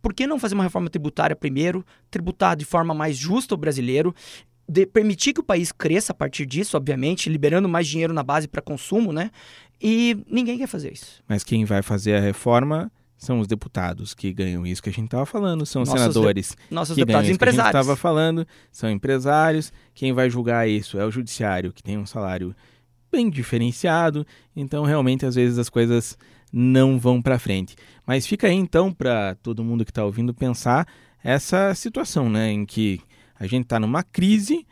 por 0.00 0.14
que 0.14 0.26
não 0.26 0.38
fazer 0.38 0.54
uma 0.54 0.64
reforma 0.64 0.88
tributária 0.88 1.36
primeiro, 1.36 1.84
tributar 2.10 2.56
de 2.56 2.64
forma 2.64 2.94
mais 2.94 3.16
justa 3.16 3.54
o 3.54 3.58
brasileiro 3.58 4.14
de 4.68 4.84
permitir 4.84 5.32
que 5.32 5.40
o 5.40 5.44
país 5.44 5.72
cresça 5.72 6.12
a 6.12 6.14
partir 6.14 6.44
disso, 6.44 6.76
obviamente, 6.76 7.30
liberando 7.30 7.68
mais 7.68 7.86
dinheiro 7.86 8.12
na 8.12 8.22
base 8.22 8.46
para 8.46 8.60
consumo, 8.60 9.12
né? 9.12 9.30
E 9.80 10.16
ninguém 10.30 10.58
quer 10.58 10.66
fazer 10.66 10.92
isso. 10.92 11.22
Mas 11.26 11.42
quem 11.42 11.64
vai 11.64 11.82
fazer 11.82 12.16
a 12.16 12.20
reforma 12.20 12.92
são 13.16 13.40
os 13.40 13.48
deputados 13.48 14.14
que 14.14 14.32
ganham 14.32 14.66
isso 14.66 14.82
que 14.82 14.90
a 14.90 14.92
gente 14.92 15.06
estava 15.06 15.26
falando, 15.26 15.66
são 15.66 15.82
os 15.82 15.88
senadores 15.88 16.50
de... 16.50 16.74
nossos 16.74 16.94
que 16.94 17.00
deputados 17.00 17.22
ganham 17.22 17.32
isso 17.32 17.36
empresários. 17.36 17.70
que 17.70 17.76
a 17.76 17.80
gente 17.80 17.82
estava 17.82 17.96
falando, 17.96 18.46
são 18.70 18.90
empresários. 18.90 19.72
Quem 19.94 20.12
vai 20.12 20.28
julgar 20.28 20.68
isso 20.68 20.98
é 20.98 21.04
o 21.04 21.10
judiciário, 21.10 21.72
que 21.72 21.82
tem 21.82 21.96
um 21.96 22.06
salário 22.06 22.54
bem 23.10 23.30
diferenciado. 23.30 24.26
Então, 24.54 24.84
realmente, 24.84 25.24
às 25.24 25.34
vezes 25.34 25.58
as 25.58 25.68
coisas 25.68 26.16
não 26.52 26.98
vão 26.98 27.20
para 27.20 27.38
frente. 27.38 27.74
Mas 28.06 28.26
fica 28.26 28.46
aí 28.46 28.54
então 28.54 28.92
para 28.92 29.34
todo 29.36 29.64
mundo 29.64 29.84
que 29.84 29.90
está 29.90 30.04
ouvindo 30.04 30.32
pensar 30.34 30.86
essa 31.22 31.74
situação, 31.74 32.30
né, 32.30 32.50
em 32.50 32.64
que 32.64 33.00
a 33.38 33.46
gente 33.46 33.64
está 33.64 33.78
numa 33.78 34.02
crise 34.02 34.66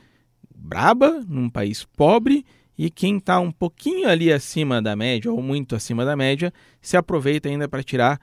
braba, 0.55 1.25
num 1.29 1.49
país 1.49 1.85
pobre, 1.97 2.45
e 2.77 2.91
quem 2.91 3.19
está 3.19 3.41
um 3.41 3.51
pouquinho 3.51 4.09
ali 4.09 4.33
acima 4.33 4.83
da 4.83 4.95
média, 4.95 5.33
ou 5.33 5.41
muito 5.41 5.75
acima 5.75 6.05
da 6.05 6.17
média, 6.17 6.53
se 6.81 6.97
aproveita 6.97 7.49
ainda 7.49 7.69
para 7.69 7.83
tirar 7.83 8.21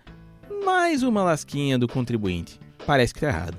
mais 0.63 1.03
uma 1.03 1.23
lasquinha 1.23 1.77
do 1.77 1.88
contribuinte. 1.88 2.60
Parece 2.86 3.13
que 3.13 3.19
está 3.19 3.29
errado. 3.29 3.58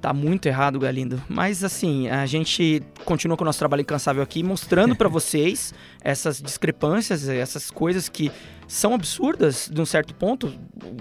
Tá 0.00 0.12
muito 0.12 0.46
errado, 0.46 0.78
Galindo. 0.78 1.20
Mas 1.28 1.64
assim, 1.64 2.08
a 2.08 2.26
gente 2.26 2.82
continua 3.04 3.36
com 3.36 3.44
o 3.44 3.46
nosso 3.46 3.58
trabalho 3.58 3.80
incansável 3.80 4.22
aqui, 4.22 4.42
mostrando 4.42 4.94
para 4.94 5.08
vocês 5.10 5.72
essas 6.00 6.40
discrepâncias, 6.40 7.28
essas 7.28 7.70
coisas 7.70 8.08
que 8.08 8.30
são 8.68 8.94
absurdas 8.94 9.70
de 9.72 9.80
um 9.80 9.86
certo 9.86 10.14
ponto. 10.14 10.52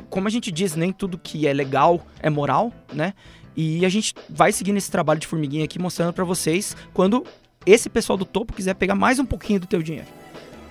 Como 0.09 0.27
a 0.27 0.31
gente 0.31 0.51
diz, 0.51 0.75
nem 0.75 0.91
tudo 0.91 1.17
que 1.17 1.45
é 1.45 1.53
legal 1.53 2.05
é 2.19 2.29
moral, 2.29 2.71
né? 2.93 3.13
E 3.55 3.85
a 3.85 3.89
gente 3.89 4.13
vai 4.29 4.51
seguir 4.51 4.71
nesse 4.71 4.91
trabalho 4.91 5.19
de 5.19 5.27
formiguinha 5.27 5.65
aqui 5.65 5.79
mostrando 5.79 6.13
para 6.13 6.23
vocês 6.23 6.75
quando 6.93 7.23
esse 7.65 7.89
pessoal 7.89 8.17
do 8.17 8.25
topo 8.25 8.53
quiser 8.53 8.75
pegar 8.75 8.95
mais 8.95 9.17
um 9.19 9.25
pouquinho 9.25 9.59
do 9.59 9.67
teu 9.67 9.81
dinheiro. 9.81 10.07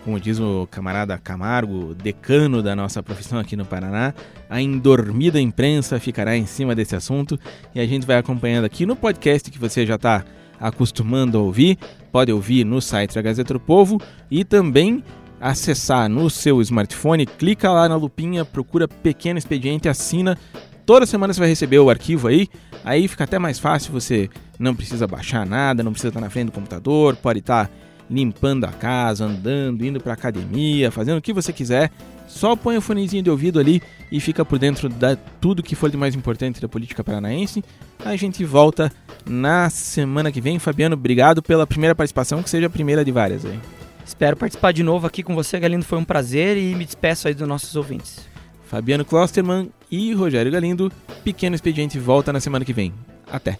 Como 0.04 0.20
diz 0.20 0.38
o 0.38 0.68
camarada 0.70 1.16
Camargo, 1.16 1.94
decano 1.94 2.62
da 2.62 2.76
nossa 2.76 3.02
profissão 3.02 3.38
aqui 3.38 3.56
no 3.56 3.64
Paraná, 3.64 4.12
a 4.50 4.60
endormida 4.60 5.40
imprensa 5.40 5.98
ficará 5.98 6.36
em 6.36 6.44
cima 6.44 6.74
desse 6.74 6.94
assunto 6.94 7.40
e 7.74 7.80
a 7.80 7.86
gente 7.86 8.06
vai 8.06 8.18
acompanhando 8.18 8.66
aqui 8.66 8.84
no 8.84 8.94
podcast 8.94 9.50
que 9.50 9.58
você 9.58 9.86
já 9.86 9.94
está 9.94 10.22
acostumando 10.60 11.38
a 11.38 11.40
ouvir. 11.40 11.78
Pode 12.12 12.30
ouvir 12.30 12.64
no 12.64 12.82
site 12.82 13.14
da 13.14 13.22
Gazeta 13.22 13.54
do 13.54 13.60
Povo 13.60 13.98
e 14.30 14.44
também 14.44 15.02
acessar 15.44 16.08
no 16.08 16.30
seu 16.30 16.60
smartphone, 16.62 17.26
clica 17.26 17.70
lá 17.70 17.88
na 17.88 17.96
lupinha, 17.96 18.44
procura 18.44 18.88
Pequeno 18.88 19.38
Expediente, 19.38 19.88
assina. 19.88 20.38
Toda 20.86 21.06
semana 21.06 21.32
você 21.32 21.40
vai 21.40 21.48
receber 21.48 21.78
o 21.78 21.88
arquivo 21.88 22.28
aí 22.28 22.48
Aí 22.84 23.08
fica 23.08 23.24
até 23.24 23.38
mais 23.38 23.58
fácil, 23.58 23.92
você 23.92 24.28
não 24.58 24.74
precisa 24.74 25.06
baixar 25.06 25.46
nada, 25.46 25.82
não 25.82 25.90
precisa 25.90 26.08
estar 26.08 26.20
na 26.20 26.28
frente 26.28 26.46
do 26.46 26.52
computador, 26.52 27.16
pode 27.16 27.38
estar 27.38 27.70
limpando 28.10 28.64
a 28.64 28.68
casa, 28.68 29.24
andando, 29.24 29.84
indo 29.84 29.98
para 29.98 30.12
academia, 30.12 30.90
fazendo 30.90 31.16
o 31.16 31.22
que 31.22 31.32
você 31.32 31.50
quiser. 31.50 31.90
Só 32.28 32.54
põe 32.54 32.76
o 32.76 32.82
fonezinho 32.82 33.22
de 33.22 33.30
ouvido 33.30 33.58
ali 33.58 33.82
e 34.12 34.20
fica 34.20 34.44
por 34.44 34.58
dentro 34.58 34.90
de 34.90 35.16
tudo 35.40 35.62
que 35.62 35.74
for 35.74 35.90
de 35.90 35.96
mais 35.96 36.14
importante 36.14 36.60
da 36.60 36.68
política 36.68 37.02
paranaense. 37.02 37.64
A 38.04 38.14
gente 38.16 38.44
volta 38.44 38.92
na 39.26 39.70
semana 39.70 40.30
que 40.30 40.40
vem. 40.40 40.58
Fabiano, 40.58 40.94
obrigado 40.94 41.42
pela 41.42 41.66
primeira 41.66 41.94
participação, 41.94 42.42
que 42.42 42.50
seja 42.50 42.66
a 42.66 42.70
primeira 42.70 43.02
de 43.02 43.10
várias 43.10 43.46
aí. 43.46 43.58
Espero 44.04 44.36
participar 44.36 44.72
de 44.72 44.82
novo 44.82 45.06
aqui 45.06 45.22
com 45.22 45.34
você, 45.34 45.58
Galindo. 45.58 45.84
Foi 45.84 45.98
um 45.98 46.04
prazer 46.04 46.56
e 46.56 46.74
me 46.74 46.84
despeço 46.84 47.26
aí 47.26 47.34
dos 47.34 47.48
nossos 47.48 47.74
ouvintes. 47.74 48.26
Fabiano 48.66 49.04
Klosterman 49.04 49.70
e 49.90 50.12
Rogério 50.12 50.52
Galindo. 50.52 50.92
Pequeno 51.22 51.54
Expediente 51.54 51.98
volta 51.98 52.32
na 52.32 52.40
semana 52.40 52.64
que 52.64 52.72
vem. 52.72 52.92
Até! 53.30 53.58